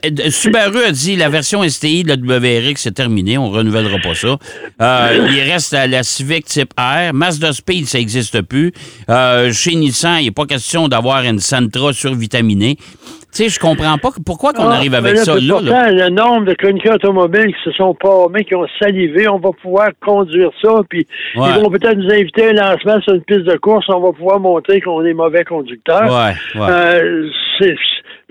euh, 0.05 0.29
Subaru 0.29 0.83
a 0.83 0.91
dit 0.91 1.15
la 1.15 1.29
version 1.29 1.63
STI 1.67 2.03
de 2.03 2.09
la 2.09 2.15
WRX, 2.15 2.75
c'est 2.81 2.91
terminé. 2.93 3.37
On 3.37 3.49
renouvellera 3.49 3.97
pas 3.99 4.13
ça. 4.13 4.37
Euh, 4.81 5.27
il 5.31 5.41
reste 5.51 5.71
la, 5.73 5.87
la 5.87 6.03
Civic 6.03 6.45
type 6.45 6.73
R. 6.77 7.13
Mazda 7.13 7.53
Speed, 7.53 7.85
ça 7.87 7.97
n'existe 7.97 8.41
plus. 8.41 8.71
Euh, 9.09 9.51
chez 9.53 9.75
Nissan, 9.75 10.19
il 10.19 10.25
n'est 10.25 10.31
pas 10.31 10.45
question 10.45 10.87
d'avoir 10.87 11.23
une 11.23 11.39
Sentra 11.39 11.93
survitaminée. 11.93 12.75
Tu 13.33 13.43
sais, 13.43 13.49
je 13.49 13.59
comprends 13.61 13.97
pas 13.97 14.09
pourquoi 14.25 14.51
qu'on 14.51 14.67
Ah, 14.67 14.75
arrive 14.75 14.93
avec 14.93 15.17
ça 15.19 15.35
là. 15.39 15.61
le 15.89 16.09
nombre 16.09 16.47
de 16.47 16.53
chroniqueurs 16.53 16.95
automobiles 16.95 17.47
qui 17.55 17.63
se 17.63 17.71
sont 17.71 17.95
formés, 18.01 18.43
qui 18.43 18.53
ont 18.55 18.67
salivé, 18.77 19.29
on 19.29 19.39
va 19.39 19.51
pouvoir 19.53 19.91
conduire 20.05 20.49
ça, 20.61 20.81
puis 20.89 21.07
Ouais. 21.35 21.47
ils 21.55 21.61
vont 21.63 21.69
peut-être 21.69 21.97
nous 21.97 22.11
inviter 22.11 22.45
à 22.47 22.49
un 22.49 22.53
lancement 22.73 22.99
sur 23.01 23.13
une 23.13 23.21
piste 23.23 23.41
de 23.41 23.55
course, 23.57 23.85
on 23.89 23.99
va 23.99 24.11
pouvoir 24.11 24.39
montrer 24.39 24.81
qu'on 24.81 25.03
est 25.05 25.13
mauvais 25.13 25.43
conducteur. 25.43 26.03
Ouais, 26.03 26.59
ouais. 26.59 26.67
Euh, 26.69 27.29
c'est- 27.59 27.75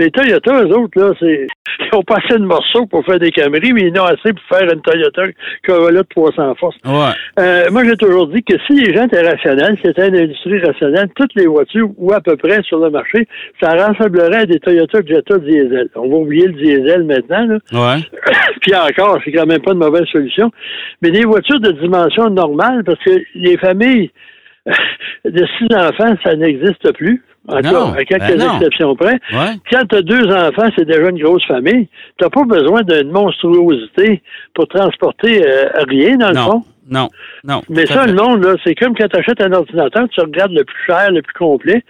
mais 0.01 0.09
Toyota, 0.09 0.63
eux 0.63 0.79
autres, 0.79 0.99
là, 0.99 1.13
c'est, 1.21 1.47
ils 1.81 1.95
ont 1.95 2.03
pas 2.03 2.17
assez 2.25 2.39
de 2.39 2.45
morceaux 2.45 2.87
pour 2.87 3.05
faire 3.05 3.19
des 3.19 3.31
Camry, 3.31 3.75
mais 3.75 3.83
ils 3.83 4.01
en 4.01 4.05
ont 4.05 4.07
assez 4.07 4.33
pour 4.33 4.59
faire 4.59 4.67
une 4.73 4.81
Toyota 4.81 5.25
Corolla 5.67 6.01
de 6.01 6.09
300 6.09 6.55
forces. 6.55 6.77
Ouais. 6.87 7.13
Euh, 7.39 7.65
moi, 7.71 7.85
j'ai 7.85 7.97
toujours 7.97 8.27
dit 8.29 8.43
que 8.43 8.55
si 8.67 8.81
les 8.81 8.95
gens 8.95 9.05
étaient 9.05 9.21
rationnels, 9.21 9.77
si 9.77 9.83
c'était 9.83 10.09
une 10.09 10.17
industrie 10.17 10.59
rationnelle, 10.59 11.11
toutes 11.15 11.35
les 11.35 11.47
voitures, 11.47 11.91
ou 11.99 12.15
à 12.15 12.23
peu 12.23 12.35
près 12.39 12.63
sur 12.63 12.79
le 12.79 12.89
marché, 12.89 13.29
ça 13.61 13.73
ressemblerait 13.73 14.37
à 14.37 14.47
des 14.47 14.59
Toyota 14.59 15.01
Jetta 15.07 15.37
diesel. 15.37 15.91
On 15.95 16.09
va 16.09 16.17
oublier 16.17 16.47
le 16.47 16.55
diesel 16.55 17.05
maintenant, 17.05 17.45
là. 17.45 17.59
Ouais. 17.73 18.01
Puis 18.63 18.75
encore, 18.75 19.19
c'est 19.23 19.33
quand 19.33 19.47
même 19.47 19.61
pas 19.61 19.73
une 19.73 19.81
mauvaise 19.81 20.07
solution. 20.11 20.51
Mais 21.03 21.11
des 21.11 21.25
voitures 21.25 21.61
de 21.61 21.73
dimension 21.73 22.31
normale, 22.31 22.85
parce 22.85 23.01
que 23.05 23.21
les 23.35 23.59
familles 23.59 24.11
de 25.27 25.47
six 25.59 25.75
enfants, 25.75 26.15
ça 26.25 26.35
n'existe 26.37 26.91
plus. 26.95 27.23
Non, 27.49 27.93
à 27.95 28.05
quelques 28.05 28.21
ben 28.21 28.41
exceptions 28.41 28.95
près. 28.97 29.19
Ouais. 29.33 29.55
Quand 29.73 29.85
tu 29.89 29.97
as 29.97 30.03
deux 30.03 30.27
enfants, 30.31 30.69
c'est 30.77 30.85
déjà 30.85 31.09
une 31.09 31.19
grosse 31.23 31.45
famille. 31.47 31.89
Tu 32.19 32.25
n'as 32.25 32.31
pas 32.31 32.45
besoin 32.45 32.83
d'une 32.83 33.11
monstruosité 33.11 34.23
pour 34.55 34.69
transporter 34.69 35.43
euh, 35.47 35.69
rien, 35.89 36.17
dans 36.19 36.29
le 36.31 36.37
fond. 36.37 36.65
Non. 36.91 37.09
Non. 37.45 37.63
Mais 37.69 37.87
ça, 37.87 38.07
le 38.07 38.13
monde, 38.15 38.47
c'est 38.65 38.75
comme 38.75 38.95
quand 38.97 39.09
tu 39.09 39.17
achètes 39.19 39.41
un 39.41 39.53
ordinateur, 39.53 40.09
tu 40.11 40.21
regardes 40.21 40.53
le 40.53 40.65
plus 40.65 40.83
cher, 40.87 41.11
le 41.11 41.23
plus 41.23 41.33
complet, 41.35 41.83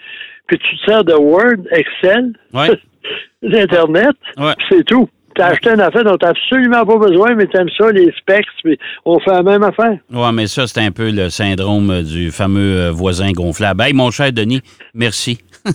puis 0.47 0.59
tu 0.59 0.77
te 0.79 0.85
sers 0.91 1.05
de 1.05 1.15
Word, 1.15 1.65
Excel, 1.73 2.33
Ouais. 2.55 2.69
d'Internet, 3.43 4.17
Ouais. 4.39 4.53
puis 4.59 4.67
c'est 4.71 4.85
tout. 4.85 5.09
Tu 5.35 5.43
as 5.43 5.47
acheté 5.47 5.71
une 5.71 5.81
affaire 5.81 6.05
dont 6.05 6.17
tu 6.17 6.27
absolument 6.27 6.85
pas 6.85 6.97
besoin, 6.97 7.35
mais 7.35 7.47
tu 7.47 7.57
aimes 7.57 7.69
ça, 7.79 7.91
les 7.93 8.13
specs, 8.19 8.47
puis 8.63 8.79
on 9.05 9.19
fait 9.21 9.31
la 9.31 9.43
même 9.43 9.63
affaire. 9.63 9.97
Ouais, 10.13 10.33
mais 10.33 10.47
ça, 10.47 10.67
c'est 10.67 10.81
un 10.81 10.91
peu 10.91 11.11
le 11.11 11.31
syndrome 11.31 11.91
euh, 11.91 12.03
du 12.03 12.31
fameux 12.31 12.77
euh, 12.79 12.91
voisin 12.91 13.33
gonflable. 13.33 13.83
Hey, 13.83 13.93
mon 13.93 14.11
cher 14.11 14.33
Denis, 14.33 14.61
merci. 14.95 15.39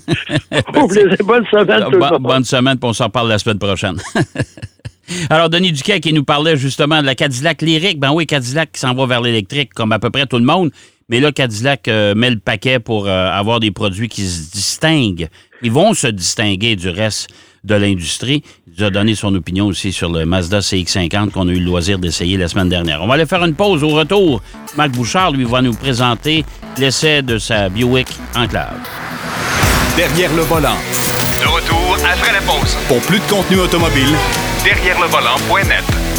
Plaisir. 0.73 1.15
Bonne 1.25 1.45
semaine, 1.51 1.83
tout 1.85 1.91
le 1.91 1.99
monde. 1.99 2.21
bonne 2.21 2.43
semaine, 2.43 2.77
puis 2.77 2.89
on 2.89 2.93
s'en 2.93 3.09
parle 3.09 3.29
la 3.29 3.37
semaine 3.37 3.59
prochaine. 3.59 3.97
Alors, 5.29 5.49
Denis 5.49 5.71
Duquet 5.71 5.99
qui 5.99 6.13
nous 6.13 6.23
parlait 6.23 6.57
justement 6.57 7.01
de 7.01 7.05
la 7.05 7.15
Cadillac 7.15 7.61
lyrique. 7.61 7.99
Ben 7.99 8.11
oui, 8.11 8.25
Cadillac 8.25 8.71
qui 8.71 8.79
s'en 8.79 8.93
va 8.93 9.05
vers 9.05 9.21
l'électrique, 9.21 9.73
comme 9.73 9.91
à 9.91 9.99
peu 9.99 10.09
près 10.09 10.25
tout 10.25 10.37
le 10.37 10.43
monde. 10.43 10.71
Mais 11.09 11.19
là, 11.19 11.31
Cadillac 11.31 11.87
euh, 11.87 12.15
met 12.15 12.31
le 12.31 12.39
paquet 12.39 12.79
pour 12.79 13.07
euh, 13.07 13.29
avoir 13.29 13.59
des 13.59 13.71
produits 13.71 14.09
qui 14.09 14.23
se 14.23 14.51
distinguent. 14.51 15.27
Ils 15.61 15.71
vont 15.71 15.93
se 15.93 16.07
distinguer 16.07 16.75
du 16.75 16.89
reste 16.89 17.29
de 17.63 17.75
l'industrie. 17.75 18.43
Il 18.77 18.81
nous 18.81 18.87
a 18.87 18.91
donné 18.91 19.15
son 19.15 19.33
opinion 19.35 19.67
aussi 19.67 19.93
sur 19.93 20.11
le 20.11 20.25
Mazda 20.25 20.59
CX-50 20.59 21.31
qu'on 21.31 21.47
a 21.47 21.51
eu 21.51 21.59
le 21.59 21.65
loisir 21.65 21.97
d'essayer 21.97 22.35
la 22.35 22.49
semaine 22.49 22.67
dernière. 22.67 23.01
On 23.01 23.07
va 23.07 23.13
aller 23.13 23.25
faire 23.25 23.43
une 23.45 23.53
pause 23.53 23.83
au 23.83 23.89
retour. 23.89 24.41
Marc 24.75 24.91
Bouchard, 24.91 25.31
lui, 25.31 25.45
va 25.45 25.61
nous 25.61 25.73
présenter 25.73 26.43
l'essai 26.77 27.21
de 27.21 27.37
sa 27.37 27.69
Buick 27.69 28.07
Enclave. 28.35 28.75
Derrière 29.95 30.33
le 30.35 30.41
volant. 30.41 30.75
De 31.39 31.47
retour 31.47 31.95
après 32.03 32.33
la 32.33 32.41
pause. 32.41 32.75
Pour 32.89 32.99
plus 33.01 33.19
de 33.19 33.25
contenu 33.29 33.59
automobile, 33.59 34.13
Derrière 34.65 34.99
le 34.99 35.07
volant.net. 35.07 36.14